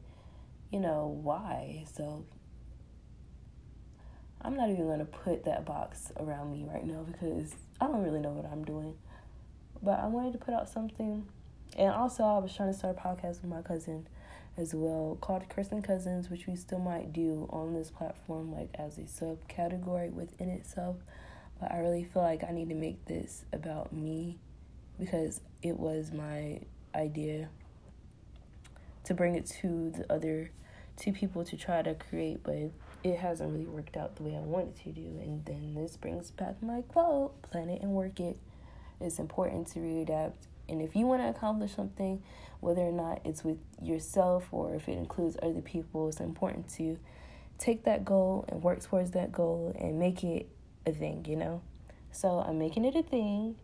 you 0.73 0.81
know, 0.81 1.19
why. 1.23 1.85
So 1.95 2.25
I'm 4.41 4.57
not 4.57 4.71
even 4.71 4.87
going 4.87 5.01
to 5.01 5.05
put 5.05 5.45
that 5.45 5.67
box 5.67 6.13
around 6.19 6.51
me 6.51 6.67
right 6.67 6.85
now 6.85 7.03
because 7.03 7.55
I 7.81 7.87
don't 7.87 8.03
really 8.03 8.21
know 8.21 8.31
what 8.31 8.51
I'm 8.51 8.65
doing. 8.65 8.95
But 9.83 10.01
I 10.01 10.07
wanted 10.07 10.33
to 10.33 10.39
put 10.39 10.55
out 10.55 10.69
something. 10.69 11.27
And 11.77 11.91
also, 11.91 12.25
I 12.25 12.39
was 12.39 12.55
trying 12.55 12.73
to 12.73 12.79
start 12.79 12.97
a 12.99 13.01
podcast 13.01 13.43
with 13.43 13.51
my 13.51 13.63
cousin 13.63 14.07
as 14.59 14.75
well 14.75 15.17
called 15.21 15.49
Kirsten 15.49 15.83
Cousins, 15.83 16.29
which 16.29 16.47
we 16.47 16.57
still 16.57 16.81
might 16.81 17.13
do 17.13 17.49
on 17.51 17.73
this 17.75 17.91
platform, 17.91 18.53
like 18.53 18.75
as 18.75 18.99
a 18.99 19.03
subcategory 19.03 20.13
within 20.13 20.51
itself. 20.51 20.97
But 21.61 21.73
I 21.73 21.79
really 21.79 22.05
feel 22.05 22.23
like 22.23 22.45
I 22.45 22.53
need 22.53 22.69
to 22.69 22.75
make 22.75 23.05
this 23.07 23.45
about 23.53 23.93
me 23.93 24.39
because 24.99 25.41
it 25.63 25.79
was 25.79 26.13
my 26.13 26.61
idea 26.95 27.49
to 29.05 29.15
bring 29.15 29.37
it 29.37 29.47
to 29.47 29.91
the 29.91 30.13
other 30.13 30.51
two 30.97 31.13
people 31.13 31.45
to 31.45 31.57
try 31.57 31.81
to 31.83 31.95
create, 31.95 32.43
but 32.43 32.57
it 33.05 33.17
hasn't 33.17 33.53
really 33.53 33.67
worked 33.67 33.97
out 33.97 34.17
the 34.17 34.25
way 34.25 34.37
I 34.37 34.41
wanted 34.41 34.77
to 34.83 34.91
do. 34.91 35.21
And 35.23 35.45
then 35.45 35.75
this 35.75 35.97
brings 35.97 36.31
back 36.33 36.61
my 36.63 36.83
quote 36.83 37.41
plan 37.43 37.71
it 37.71 37.81
and 37.81 37.93
work 37.93 38.19
it. 38.19 38.37
It's 39.01 39.21
important 39.21 39.69
to 39.69 39.79
readapt. 39.79 40.47
And 40.69 40.83
if 40.83 40.95
you 40.95 41.07
want 41.07 41.23
to 41.23 41.29
accomplish 41.29 41.75
something, 41.75 42.23
whether 42.61 42.83
or 42.83 42.93
not 42.93 43.21
it's 43.25 43.45
with 43.45 43.59
yourself 43.81 44.49
or 44.53 44.75
if 44.75 44.89
it 44.89 44.99
includes 44.99 45.37
other 45.43 45.61
people, 45.61 46.09
it's 46.09 46.21
important 46.21 46.69
to 46.77 46.99
take 47.59 47.85
that 47.85 48.05
goal 48.05 48.45
and 48.49 48.63
work 48.63 48.83
towards 48.83 49.13
that 49.13 49.33
goal 49.33 49.75
and 49.79 49.99
make 49.99 50.23
it 50.23 50.49
a 50.87 50.93
thing, 50.93 51.25
you 51.29 51.37
know? 51.37 51.63
So 52.11 52.45
I'm 52.47 52.59
making 52.59 52.85
it 52.85 52.95
a 52.95 53.03
thing 53.03 53.57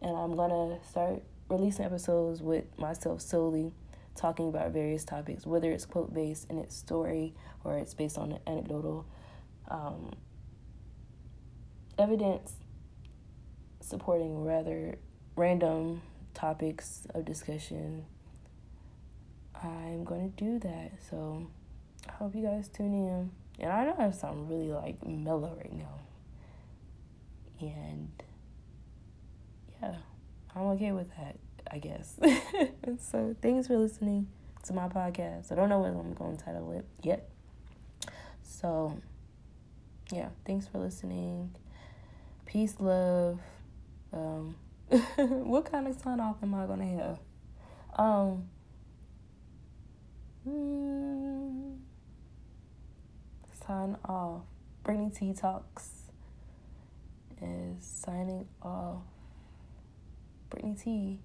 and 0.00 0.16
I'm 0.16 0.36
gonna 0.36 0.78
start 0.88 1.22
releasing 1.48 1.84
episodes 1.84 2.42
with 2.42 2.64
myself 2.78 3.20
solely 3.20 3.72
talking 4.14 4.48
about 4.48 4.70
various 4.72 5.04
topics, 5.04 5.46
whether 5.46 5.70
it's 5.70 5.84
quote 5.84 6.12
based 6.12 6.46
and 6.50 6.58
its 6.58 6.76
story 6.76 7.34
or 7.64 7.76
it's 7.76 7.94
based 7.94 8.18
on 8.18 8.38
anecdotal 8.46 9.06
um, 9.68 10.10
evidence 11.98 12.54
supporting 13.80 14.44
rather 14.44 14.98
random 15.36 16.02
topics 16.34 17.06
of 17.14 17.24
discussion. 17.24 18.04
I'm 19.62 20.04
going 20.04 20.32
to 20.32 20.44
do 20.44 20.58
that. 20.60 20.92
So 21.10 21.46
I 22.08 22.12
hope 22.12 22.34
you 22.34 22.42
guys 22.42 22.68
tune 22.68 22.94
in. 22.94 23.30
And 23.58 23.72
I 23.72 23.84
know 23.84 23.94
I 23.98 24.10
sound 24.10 24.48
really 24.48 24.72
like 24.72 25.06
mellow 25.06 25.54
right 25.56 25.72
now. 25.72 25.98
And 27.60 28.10
yeah, 29.82 29.96
I'm 30.54 30.62
okay 30.62 30.92
with 30.92 31.10
that, 31.16 31.36
I 31.70 31.78
guess. 31.78 32.18
so 32.98 33.36
thanks 33.42 33.66
for 33.66 33.76
listening 33.76 34.28
to 34.64 34.72
my 34.72 34.88
podcast. 34.88 35.52
I 35.52 35.56
don't 35.56 35.68
know 35.68 35.80
what 35.80 35.90
I'm 35.90 36.14
going 36.14 36.36
to 36.36 36.44
title 36.44 36.72
it 36.72 36.86
yet. 37.02 37.28
So 38.42 38.98
yeah, 40.10 40.30
thanks 40.46 40.66
for 40.66 40.78
listening. 40.78 41.54
Peace, 42.46 42.76
love. 42.80 43.38
Um, 44.12 44.56
what 45.16 45.70
kind 45.70 45.86
of 45.86 45.94
sign 46.00 46.18
off 46.18 46.36
am 46.42 46.54
I 46.54 46.66
gonna 46.66 46.84
have? 46.84 47.18
Um, 47.96 48.48
mm, 50.48 51.76
sign 53.64 53.96
off. 54.04 54.42
Brittany 54.82 55.10
T 55.10 55.32
Talks 55.32 55.90
is 57.40 57.84
signing 57.84 58.46
off. 58.62 59.02
Brittany 60.48 60.74
T 60.74 61.18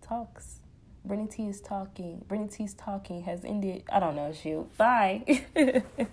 Talks. 0.00 0.60
Brittany 1.04 1.28
T 1.28 1.48
is 1.48 1.60
talking. 1.60 2.24
Brittany 2.28 2.48
T's 2.48 2.74
talking 2.74 3.22
has 3.24 3.44
ended. 3.44 3.82
I 3.92 3.98
don't 3.98 4.14
know, 4.14 4.32
shoot. 4.32 4.76
Bye. 4.76 5.44